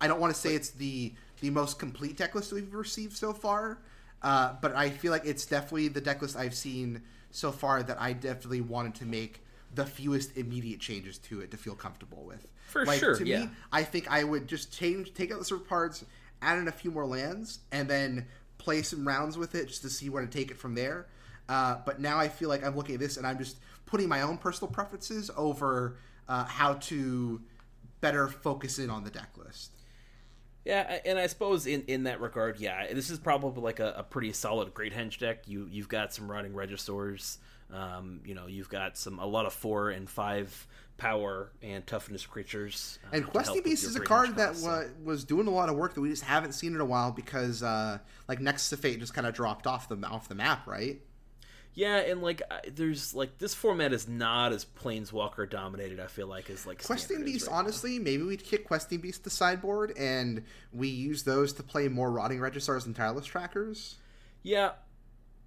[0.00, 3.32] I don't want to say it's the the most complete deck list we've received so
[3.32, 3.78] far,
[4.22, 7.02] uh, but I feel like it's definitely the deck list I've seen
[7.32, 9.42] so far that I definitely wanted to make
[9.74, 12.46] the fewest immediate changes to it to feel comfortable with.
[12.68, 13.40] For like, sure, to yeah.
[13.40, 16.04] me, I think I would just change, take out the Serpopards,
[16.42, 18.26] add in a few more lands, and then
[18.58, 21.06] play some rounds with it just to see where to take it from there.
[21.48, 23.58] Uh, but now I feel like I'm looking at this and I'm just
[23.90, 25.96] putting my own personal preferences over
[26.28, 27.40] uh, how to
[28.00, 29.72] better focus in on the deck list.
[30.64, 34.02] Yeah, and I suppose in, in that regard, yeah, this is probably like a, a
[34.02, 35.48] pretty solid Great Henge deck.
[35.48, 37.38] You you've got some Rotting Regisaurs,
[37.72, 40.66] um, you know, you've got some a lot of four and five
[40.98, 42.98] power and toughness creatures.
[43.06, 45.94] uh, And Questy Beast is a card that so- was doing a lot of work
[45.94, 49.14] that we just haven't seen in a while because, uh, like, Nexus of Fate just
[49.14, 51.00] kind of dropped off the off the map, right?
[51.74, 56.00] Yeah, and like I, there's like this format is not as planeswalker dominated.
[56.00, 57.58] I feel like as like Questing Beast, right now.
[57.58, 60.42] honestly, maybe we'd kick Questing Beast to sideboard and
[60.72, 63.96] we use those to play more Rotting Regisaurs and Tireless Trackers.
[64.42, 64.72] Yeah,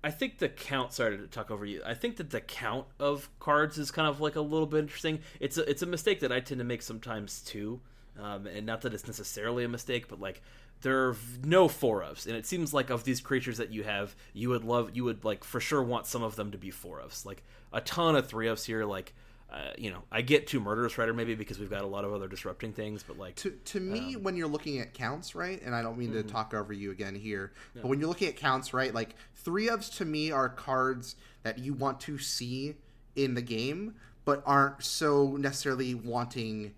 [0.04, 0.94] I think the count.
[0.94, 1.82] Sorry to talk over you.
[1.86, 5.20] I think that the count of cards is kind of like a little bit interesting.
[5.40, 7.82] It's a it's a mistake that I tend to make sometimes too,
[8.20, 10.42] um, and not that it's necessarily a mistake, but like
[10.84, 14.16] there are no four ofs, and it seems like of these creatures that you have,
[14.34, 17.00] you would love, you would like for sure want some of them to be four
[17.00, 17.26] ofs.
[17.26, 19.14] Like a ton of three ofs here, like.
[19.52, 22.12] Uh, you know, I get two murderous rider maybe because we've got a lot of
[22.12, 25.62] other disrupting things, but like To, to me, Um, when you're looking at counts, right,
[25.62, 26.26] and I don't mean Mm-hmm.
[26.26, 29.68] to talk over you again here, but when you're looking at counts, right, like three
[29.68, 32.78] ofs to me are cards that you want to see
[33.16, 33.94] in the game,
[34.26, 36.74] but aren't so necessarily wanting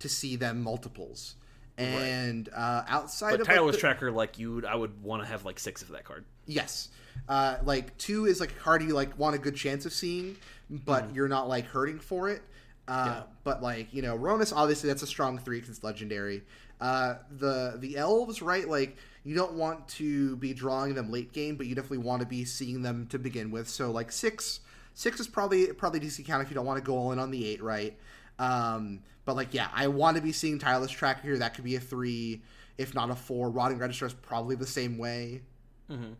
[0.00, 1.36] to see them multiples.
[1.76, 5.28] And uh, outside but of like, the- tracker, like you, would, I would want to
[5.28, 6.24] have like six of that card.
[6.46, 6.88] Yes.
[7.28, 10.36] Uh, like two is like a card you like want a good chance of seeing,
[10.70, 12.42] but you're not like hurting for it.
[12.86, 13.22] Uh, Yeah.
[13.44, 16.42] But like you know, Ronus obviously that's a strong three because it's legendary.
[16.80, 21.56] Uh, the the elves right like you don't want to be drawing them late game,
[21.56, 23.68] but you definitely want to be seeing them to begin with.
[23.68, 24.60] So like six
[24.92, 27.30] six is probably probably DC count if you don't want to go all in on
[27.30, 27.96] the eight, right?
[28.38, 31.38] Um, but like yeah, I want to be seeing tireless tracker here.
[31.38, 32.42] That could be a three,
[32.78, 33.50] if not a four.
[33.50, 35.42] Rotting Regisaur is probably the same way.
[35.90, 36.12] Mm-hmm.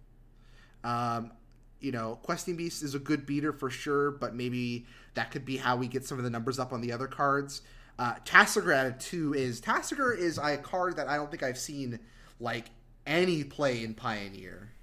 [0.89, 1.33] Um,
[1.81, 5.57] you know, Questing Beast is a good beater for sure, but maybe that could be
[5.57, 7.63] how we get some of the numbers up on the other cards.
[7.99, 11.59] Uh, Tasigur at a two is Tasigur is a card that I don't think I've
[11.59, 12.01] seen
[12.41, 12.67] like
[13.07, 14.74] any play in Pioneer.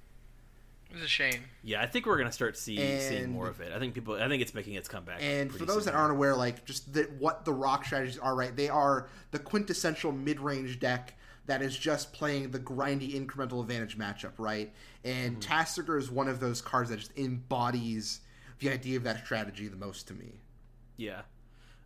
[0.91, 1.45] It was a shame.
[1.63, 3.71] Yeah, I think we're gonna start see, seeing And- more of it.
[3.73, 4.15] I think people.
[4.15, 5.19] I think it's making its comeback.
[5.21, 5.93] And for those soon.
[5.93, 8.55] that aren't aware, like just the, what the rock strategies are, right?
[8.55, 11.15] They are the quintessential mid-range deck
[11.47, 14.71] that is just playing the grindy incremental advantage matchup, right?
[15.03, 15.51] And Mm-hmm.
[15.51, 18.21] Tasigur is one of those cards that just embodies
[18.59, 20.41] the idea of that strategy the most to me.
[20.97, 21.21] yeah,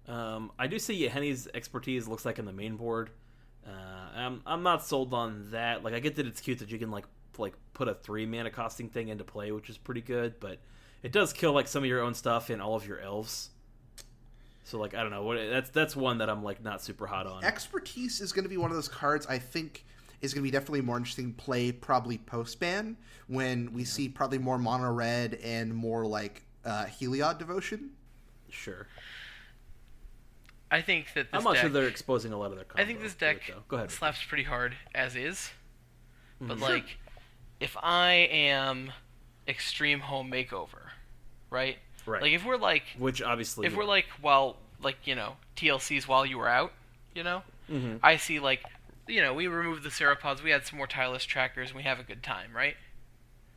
[0.07, 3.09] um, I do see Henny's expertise looks like in the main board.
[3.65, 3.71] Uh,
[4.15, 5.83] I'm I'm not sold on that.
[5.83, 7.05] Like I get that it's cute that you can like
[7.39, 10.59] like put a three mana costing thing into play, which is pretty good, but
[11.03, 13.49] it does kill like some of your own stuff and all of your elves.
[14.63, 17.27] So like I don't know what that's that's one that I'm like not super hot
[17.27, 17.43] on.
[17.43, 19.85] Expertise is going to be one of those cards I think
[20.21, 24.39] is going to be definitely more interesting play probably post ban when we see probably
[24.39, 27.91] more mono red and more like uh, Heliod devotion.
[28.49, 28.87] Sure.
[30.71, 32.65] I think that this I'm not deck, sure they're exposing a lot of their.
[32.65, 32.81] Cards.
[32.81, 33.67] I think this combo to it, deck.
[33.67, 33.91] Go ahead.
[33.91, 35.51] slaps pretty hard as is.
[36.41, 36.61] But Mhm.
[36.61, 36.97] like,
[37.59, 38.91] if I am
[39.47, 40.89] extreme home makeover,
[41.49, 41.77] right?
[42.05, 42.21] Right.
[42.21, 46.25] Like if we're like, Which obviously, if we're like, while like you know TLCs while
[46.25, 46.71] you were out,
[47.15, 47.41] you know,
[47.71, 47.99] Mhm.
[48.03, 48.63] I see like,
[49.07, 51.99] you know, we removed the Serpopards, we had some more tireless trackers, and we have
[51.99, 52.75] a good time, right?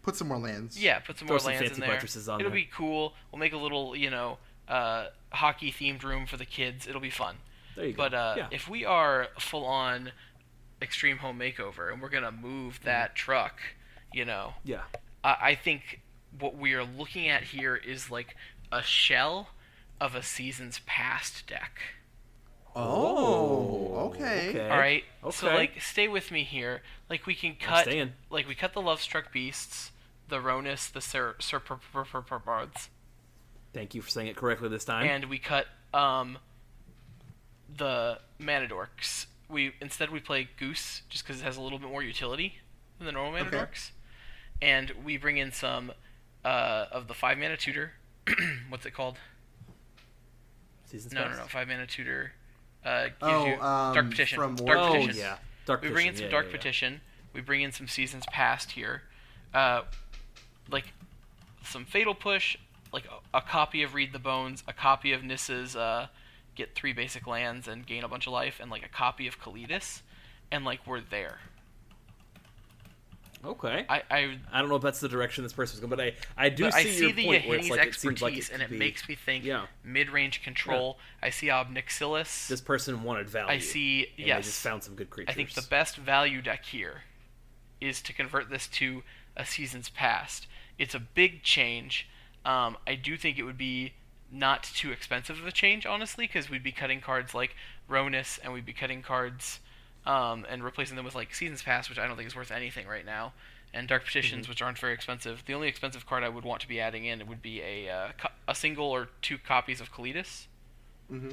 [0.03, 0.83] Put some more lands.
[0.83, 1.91] Yeah, put some Throw more some lands fancy in there.
[1.97, 2.61] buttresses on It'll there.
[2.61, 3.15] be cool.
[3.31, 6.87] We'll make a little, you know, uh, hockey themed room for the kids.
[6.87, 7.37] It'll be fun.
[7.77, 7.99] there you go.
[8.05, 8.47] But uh, yeah.
[8.51, 10.13] if we are full on
[10.81, 13.61] extreme home makeover and we're gonna move that truck,
[14.13, 14.83] you know, yeah.
[15.23, 16.01] I, I think
[16.39, 18.37] what we are looking at here is like
[18.71, 19.51] a shell
[20.01, 21.81] of a season's past deck.
[22.77, 24.51] Oh, okay.
[24.51, 24.69] okay.
[24.71, 25.05] All right.
[25.33, 26.83] So like, stay with me here.
[27.11, 27.89] Like we can cut,
[28.31, 29.91] like we cut the love struck beasts,
[30.29, 32.89] the Rhonas, the Ser Serpopards,
[33.75, 35.07] Thank you for saying it correctly this time.
[35.07, 36.39] and we cut um
[37.75, 39.27] the Manadorks.
[39.49, 42.59] We instead we play Goose just because it has a little bit more utility
[42.99, 43.57] than the normal Okay.
[43.57, 43.91] Manadorks,
[44.63, 45.93] and we bring in some
[46.45, 47.93] uh, of the five mana tutor.
[48.69, 49.17] What's it called?
[50.87, 51.43] Seasons No, no, no.
[51.45, 52.33] Five mana tutor.
[52.85, 54.39] Uh, gives Oh, you um, Dark Petition.
[54.39, 55.17] from Dark Oh Petition.
[55.21, 56.57] yeah, Dark we bring in some yeah, Dark yeah, yeah.
[56.57, 57.01] Petition.
[57.35, 59.03] We bring in some Seasons Past here.
[59.53, 59.83] Uh,
[60.71, 60.93] like
[61.65, 62.57] some Fatal Push,
[62.93, 66.07] like a, a copy of Read the Bones, a copy of Nissa's uh,
[66.55, 69.41] Get Three Basic Lands and Gain a Bunch of Life, and like a copy of
[69.41, 70.01] Kalitas,
[70.51, 71.39] and like we're there.
[73.45, 73.87] Okay.
[73.89, 76.49] I, I, I don't know if that's the direction this person's going, but I I
[76.49, 78.51] do see I see your the point where it's like it seems expertise, like it
[78.53, 79.67] and it be, makes me think yeah.
[79.85, 80.99] mid-range control.
[81.23, 82.49] I see Ob Nixilis.
[82.49, 83.51] this person wanted value.
[83.51, 84.09] I see.
[84.19, 84.45] and yes.
[84.47, 85.33] Just found some good creatures.
[85.33, 87.03] I think the best value deck here
[87.81, 89.03] is to convert this to
[89.37, 90.47] a season's past.
[90.79, 92.09] It's a big change.
[92.45, 93.93] Um, I do think it would be
[94.31, 97.55] not too expensive of a change, honestly, because we'd be cutting cards like
[97.89, 99.61] Rhonas and we'd be cutting cards
[100.09, 102.89] um, and replacing them with like Seasons Past, which I don't think is worth anything
[102.89, 103.35] right now,
[103.73, 104.51] and Dark Petitions, Mm-hmm.
[104.51, 105.45] which aren't very expensive.
[105.47, 108.09] The only expensive card I would want to be adding in would be a uh,
[108.19, 110.47] co- a single or two copies of Kalitas
[111.09, 111.31] hmm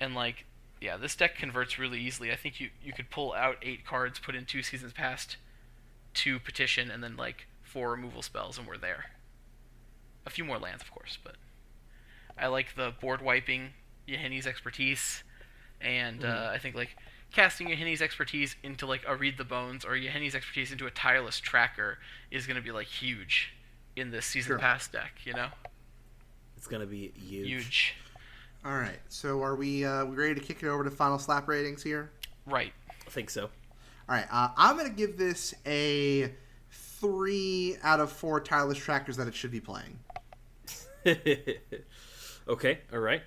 [0.00, 0.44] and like
[0.80, 2.32] yeah this deck converts really easily.
[2.32, 5.36] I think you you could pull out eight cards put in two seasons past
[6.14, 9.06] two petition and then like four removal spells and we're there.
[10.26, 11.36] A few more lands, of course, but
[12.38, 13.70] I like the board wiping
[14.08, 15.22] Yahenni's expertise,
[15.80, 16.96] and uh, I think like
[17.32, 21.38] casting Yahenni's expertise into like a read the bones or Yahenni's expertise into a tireless
[21.40, 21.98] tracker
[22.30, 23.52] is going to be like huge
[23.96, 24.58] in this season Sure.
[24.58, 25.12] pass deck.
[25.24, 25.48] You know,
[26.56, 27.46] It's gonna be huge.
[27.48, 27.94] huge.
[28.64, 28.98] All right.
[29.08, 32.10] So are we uh, we ready to kick it over to final slap ratings here?
[32.46, 32.72] Right.
[33.06, 33.44] I think so.
[33.44, 33.50] All
[34.16, 34.26] right.
[34.30, 36.32] Uh, I'm gonna give this a
[36.70, 39.98] three out of four tireless trackers that it should be playing.
[42.48, 43.22] okay, all right.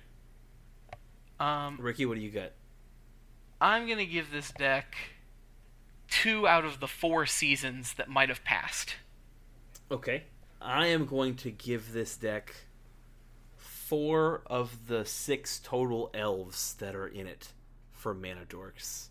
[1.40, 2.52] Um, Ricky, what do you got?
[3.62, 4.96] I'm gonna give this deck
[6.08, 8.96] two out of the four seasons that might have passed.
[9.88, 10.24] Okay.
[10.60, 12.54] I am going to give this deck
[13.56, 17.52] four of the six total elves that are in it
[17.92, 19.08] for Mana Dorks.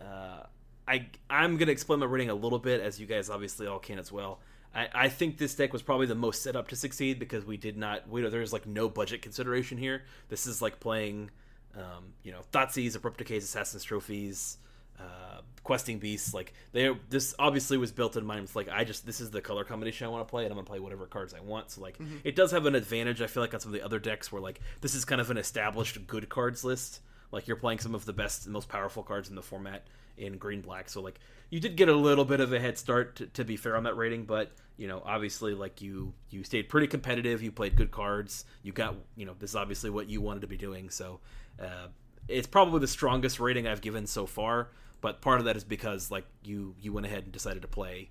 [0.00, 0.44] Uh,
[0.86, 3.98] I I'm gonna explain my rating a little bit, as you guys obviously all can
[3.98, 4.38] as well.
[4.72, 7.56] I, I think this deck was probably the most set up to succeed because we
[7.56, 8.08] did not.
[8.08, 10.04] We there's like no budget consideration here.
[10.28, 11.30] This is like playing,
[11.76, 14.58] um, you know, Thoughtseize, Abrupt Decays, Assassin's Trophies,
[14.98, 16.34] uh, Questing Beasts.
[16.34, 18.42] Like they, this obviously was built in mind.
[18.42, 20.56] With like I just this is the color combination I want to play, and I'm
[20.56, 21.70] gonna play whatever cards I want.
[21.70, 23.22] So like it does have an advantage.
[23.22, 25.30] I feel like on some of the other decks where like this is kind of
[25.30, 27.00] an established good cards list.
[27.30, 29.86] Like you're playing some of the best, and most powerful cards in the format
[30.18, 30.88] in green black.
[30.88, 31.18] So like
[31.50, 33.84] you did get a little bit of a head start to, to be fair on
[33.84, 37.42] that rating, but you know obviously like you you stayed pretty competitive.
[37.42, 38.44] You played good cards.
[38.62, 40.90] You got you know this is obviously what you wanted to be doing.
[40.90, 41.20] So
[41.60, 41.88] uh,
[42.28, 44.68] it's probably the strongest rating I've given so far.
[45.00, 48.10] But part of that is because like you you went ahead and decided to play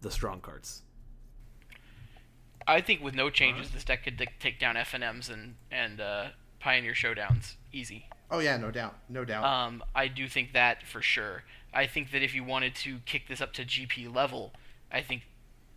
[0.00, 0.82] the strong cards.
[2.66, 6.26] I think with no changes, this deck could like, take down FNMs and and uh,
[6.58, 8.06] Pioneer Showdowns easy.
[8.30, 9.44] Oh yeah, no doubt, no doubt.
[9.44, 11.44] Um, I do think that for sure.
[11.74, 14.52] I think that if you wanted to kick this up to GP level,
[14.90, 15.22] I think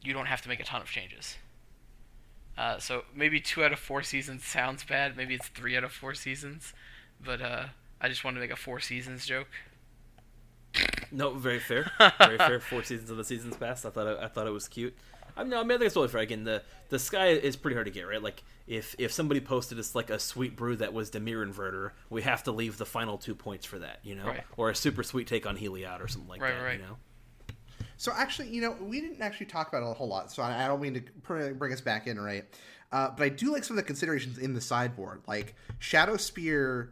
[0.02, 1.38] you don't have to make a ton of changes.
[2.58, 5.18] Uh, so maybe two out of four seasons sounds bad.
[5.18, 6.74] Maybe it's three out of four seasons,
[7.24, 7.66] but uh,
[8.02, 9.48] I just wanted to make a four seasons joke.
[11.12, 11.90] No, very fair,
[12.20, 12.60] very fair.
[12.70, 13.86] Four seasons of the seasons past.
[13.86, 14.94] I thought it, I thought it was cute.
[15.38, 16.22] I mean, no, I mean, I think it's totally fair.
[16.22, 18.22] Again, the the sky is pretty hard to get right.
[18.22, 22.24] Like if if somebody posted us like a sweet brew that was Dimir Inverter, we
[22.24, 24.44] have to leave the final two points for that, you know, Right.
[24.58, 26.80] or a super sweet take on Heliod or something like Right, that, right.
[26.80, 26.98] you know.
[27.98, 30.66] So actually, you know, we didn't actually talk about it a whole lot, so I
[30.66, 32.44] I don't mean to bring us back in, right?
[32.92, 36.90] Uh, but I do like some of the considerations in the sideboard, like Shadowspear.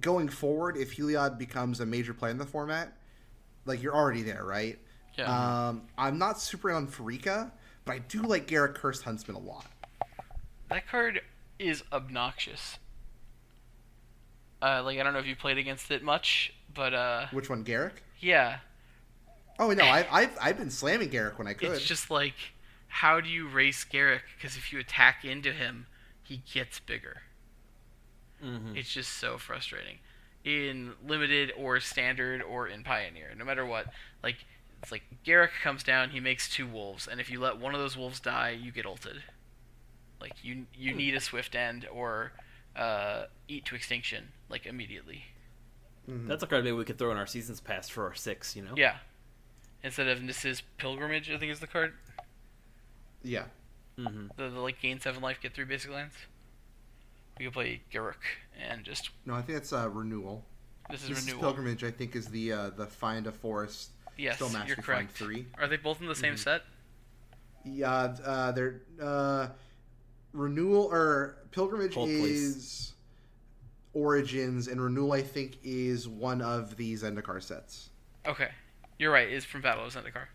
[0.00, 2.92] Going forward, if Heliod becomes a major player in the format,
[3.66, 4.78] like you're already there, right?
[5.16, 5.68] Yeah.
[5.68, 7.50] Um, I'm not super on Pharika,
[7.84, 9.66] but I do like Garruk, Cursed Huntsman a lot.
[10.70, 11.20] That card
[11.58, 12.78] is obnoxious.
[14.62, 17.64] Uh, like I don't know if you played against it much, but uh, Which one,
[17.64, 17.92] Garruk?
[18.20, 18.58] yeah,
[19.58, 21.72] Oh no, I, I've I've been slamming Garruk when I could.
[21.72, 22.34] it's just like,
[22.88, 24.20] how do you race Garruk?
[24.36, 25.86] Because if you attack into him,
[26.22, 27.22] he gets bigger.
[28.42, 28.76] Mm-hmm.
[28.76, 29.98] It's just so frustrating.
[30.44, 33.86] In limited or standard or in pioneer, no matter what,
[34.22, 34.36] like
[34.82, 37.80] it's like Garruk comes down, he makes two wolves, and if you let one of
[37.80, 39.22] those wolves die, you get ulted.
[40.20, 42.32] Like you you need a swift end or
[42.74, 45.24] uh, eat to extinction like immediately.
[46.10, 46.26] Mhm.
[46.26, 48.62] That's a card maybe we could throw in our seasons past for our six, you
[48.62, 48.72] know.
[48.76, 48.96] Yeah.
[49.84, 51.94] Instead of Nissa's pilgrimage, I think is the card.
[53.22, 53.44] yeah.
[53.98, 54.28] Mm-hmm.
[54.36, 56.14] The, the like gain seven life, get three basic lands.
[57.38, 58.14] We could play Garruk
[58.60, 60.44] and just No, I think that's uh, renewal.
[60.90, 61.40] this is This is renewal.
[61.42, 61.84] pilgrimage.
[61.84, 63.90] I think is the uh, the find a forest.
[64.16, 65.12] yes, still you're master find correct.
[65.12, 65.46] three.
[65.58, 66.38] Are they both in the same Mhm.
[66.38, 66.62] set?
[67.64, 69.48] Yeah, uh, they're uh,
[70.32, 72.56] renewal or pilgrimage Hold, please.
[72.56, 72.92] is
[73.94, 77.90] origins, and renewal I think is one of the Zendikar sets.
[78.26, 78.50] Okay,
[78.98, 79.28] you're right.
[79.28, 80.26] It's from Battle of Zendikar.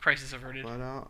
[0.00, 0.64] Crisis averted.
[0.64, 1.04] But uh,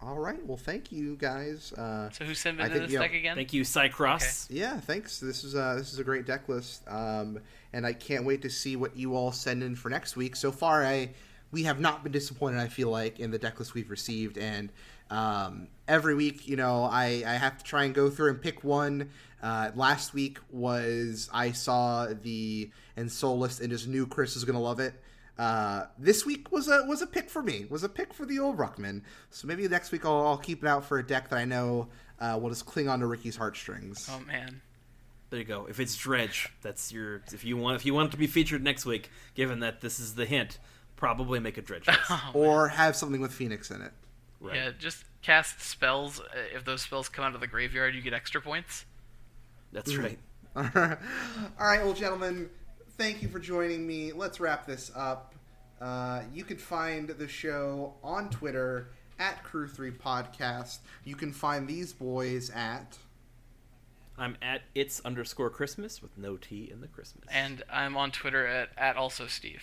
[0.00, 1.72] all right, well, thank you guys.
[1.72, 3.34] Uh, So who sent I into think, this yeah, deck again?
[3.36, 4.46] Thank you, Cycross.
[4.50, 5.18] yeah, thanks.
[5.20, 7.40] This is uh, this is a great deck list, um,
[7.72, 10.36] and I can't wait to see what you all send in for next week.
[10.36, 11.10] So far, I
[11.50, 12.60] we have not been disappointed.
[12.60, 14.70] I feel like in the deck list we've received, and
[15.10, 18.62] um, every week, you know, I I have to try and go through and pick
[18.62, 19.10] one.
[19.42, 24.44] Uh, last week was I saw the and Soul list and just knew Chris was
[24.44, 24.94] gonna love it.
[25.38, 27.66] Uh, this week was a was a pick for me.
[27.70, 29.02] Was a pick for the old Ruckman.
[29.30, 31.88] So maybe next week I'll, I'll keep it out for a deck that I know
[32.20, 34.08] uh, will just cling on to Ricky's heartstrings.
[34.12, 34.60] Oh man.
[35.30, 35.66] There you go.
[35.68, 37.22] If it's Dredge, that's your.
[37.32, 40.00] If you want, if you want it to be featured next week, given that this
[40.00, 40.58] is the hint,
[40.96, 41.86] probably make a Dredge.
[42.10, 43.92] Oh, or have something with Phoenix in it.
[44.40, 44.56] Right.
[44.56, 46.18] Yeah, just cast spells.
[46.20, 46.24] Uh,
[46.54, 48.86] If those spells come out of the graveyard, you get extra points.
[49.72, 50.18] That's right.
[50.56, 52.48] All right, well, gentlemen,
[52.98, 54.12] thank you for joining me.
[54.12, 55.34] Let's wrap this up.
[55.80, 58.88] Uh, you can find the show on Twitter
[59.20, 60.78] at Crew Three Podcast.
[61.04, 62.98] You can find these boys at.
[64.18, 67.24] I'm at it's underscore Christmas with no T in the Christmas.
[67.30, 69.62] And I'm on Twitter at, at also Steve.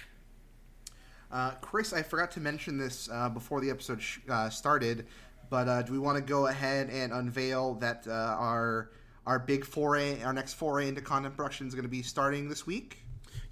[1.30, 5.08] Uh, Chris, I forgot to mention this uh, before the episode sh- uh, started,
[5.50, 8.92] but uh, do we want to go ahead and unveil that uh, our
[9.26, 12.66] our big foray, our next foray into content production is going to be starting this
[12.66, 13.00] week?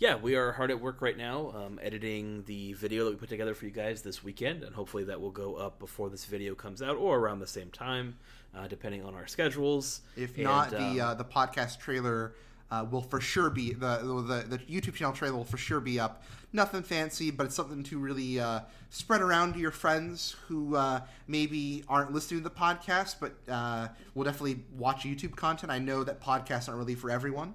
[0.04, 3.30] Yeah, we are hard at work right now, um, editing the video that we put
[3.30, 6.54] together for you guys this weekend, and hopefully that will go up before this video
[6.54, 8.18] comes out or around the same time,
[8.54, 10.02] uh, depending on our schedules.
[10.18, 12.34] If And, not, um, the uh, the podcast trailer
[12.70, 16.02] uh, will for sure be the, the the YouTube channel trailer will for sure be
[16.02, 16.24] up.
[16.52, 18.60] Nothing fancy, but it's something to really uh,
[18.90, 23.88] spread around to your friends who uh, maybe aren't listening to the podcast, but uh,
[24.16, 25.72] will definitely watch YouTube content.
[25.72, 27.54] I know that podcasts aren't really for everyone.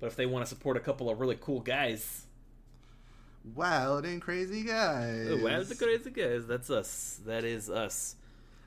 [0.00, 2.22] But if they want to support a couple of really cool guys,
[3.54, 5.28] Wild and crazy guys.
[5.30, 6.46] Oh, wow, the crazy guys.
[6.48, 7.20] That's us.
[7.26, 8.16] That is us.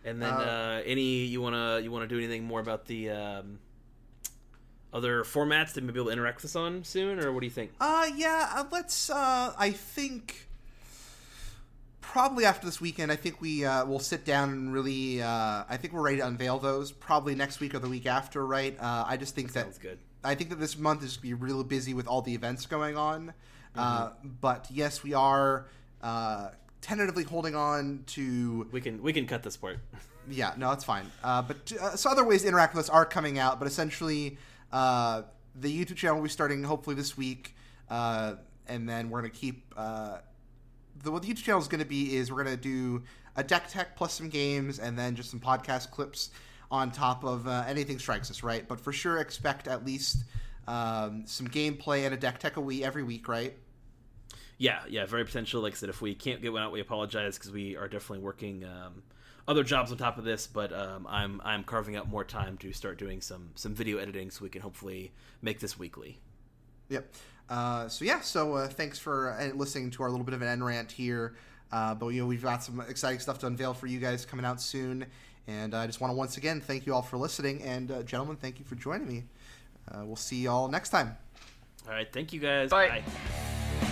[0.06, 3.60] And then Uh, uh, any you wanna you wanna do anything more about the um,
[4.94, 7.46] other formats to maybe be able to interact with us on soon, or what do
[7.46, 7.72] you think?
[7.82, 8.54] Uh, yeah.
[8.56, 9.10] Uh, let's.
[9.10, 10.48] Uh, I think
[12.00, 15.22] probably after this weekend, I think we uh, will sit down and really.
[15.22, 16.94] Uh, I think we're ready to unveil those.
[16.94, 18.80] Probably next week or the week after, right?
[18.80, 20.00] Uh, I just think that Sounds good.
[20.24, 22.66] I think that this month is going to be really busy with all the events
[22.66, 23.34] going on.
[23.76, 24.10] Uh,
[24.42, 25.68] but yes, we are
[26.02, 26.50] uh,
[26.82, 28.68] tentatively holding on to.
[28.72, 29.80] We can we can cut this part.
[30.32, 31.12] Yeah, no, it's fine.
[31.24, 33.58] Uh, but uh, so other ways to interact with us are coming out.
[33.58, 34.38] But essentially,
[34.72, 35.24] uh,
[35.56, 37.56] the YouTube channel will be starting hopefully this week,
[37.90, 38.36] uh,
[38.68, 39.74] and then we're going to keep.
[39.76, 40.20] Uh,
[41.02, 43.02] the, what the YouTube channel is going to be is we're going to do
[43.36, 46.30] a deck tech plus some games, and then just some podcast clips
[46.72, 48.68] on top of uh, anything strikes us, right?
[48.68, 50.24] But for sure, expect at least
[50.68, 53.56] um, some gameplay and a deck tech a week every week, right?
[54.58, 55.62] Yeah, yeah, very potential.
[55.62, 58.24] Like I said, if we can't get one out, we apologize because we are definitely
[58.24, 59.04] working um,
[59.48, 60.48] other jobs on top of this.
[60.48, 64.30] But um, I'm I'm carving out more time to start doing some some video editing
[64.30, 66.20] so we can hopefully make this weekly.
[66.90, 67.14] Yep.
[67.50, 68.20] Uh, so yeah.
[68.20, 71.36] So uh, thanks for uh, listening to our little bit of an end rant here.
[71.72, 74.46] Uh, but you know we've got some exciting stuff to unveil for you guys coming
[74.46, 75.06] out soon.
[75.50, 77.64] And I just want to once again thank you all for listening.
[77.64, 79.24] And uh, gentlemen, thank you for joining me.
[79.92, 81.18] Uh, we'll see you all next time.
[81.88, 82.70] All right, thank you guys.
[82.70, 83.02] Bye.
[83.82, 83.86] Bye.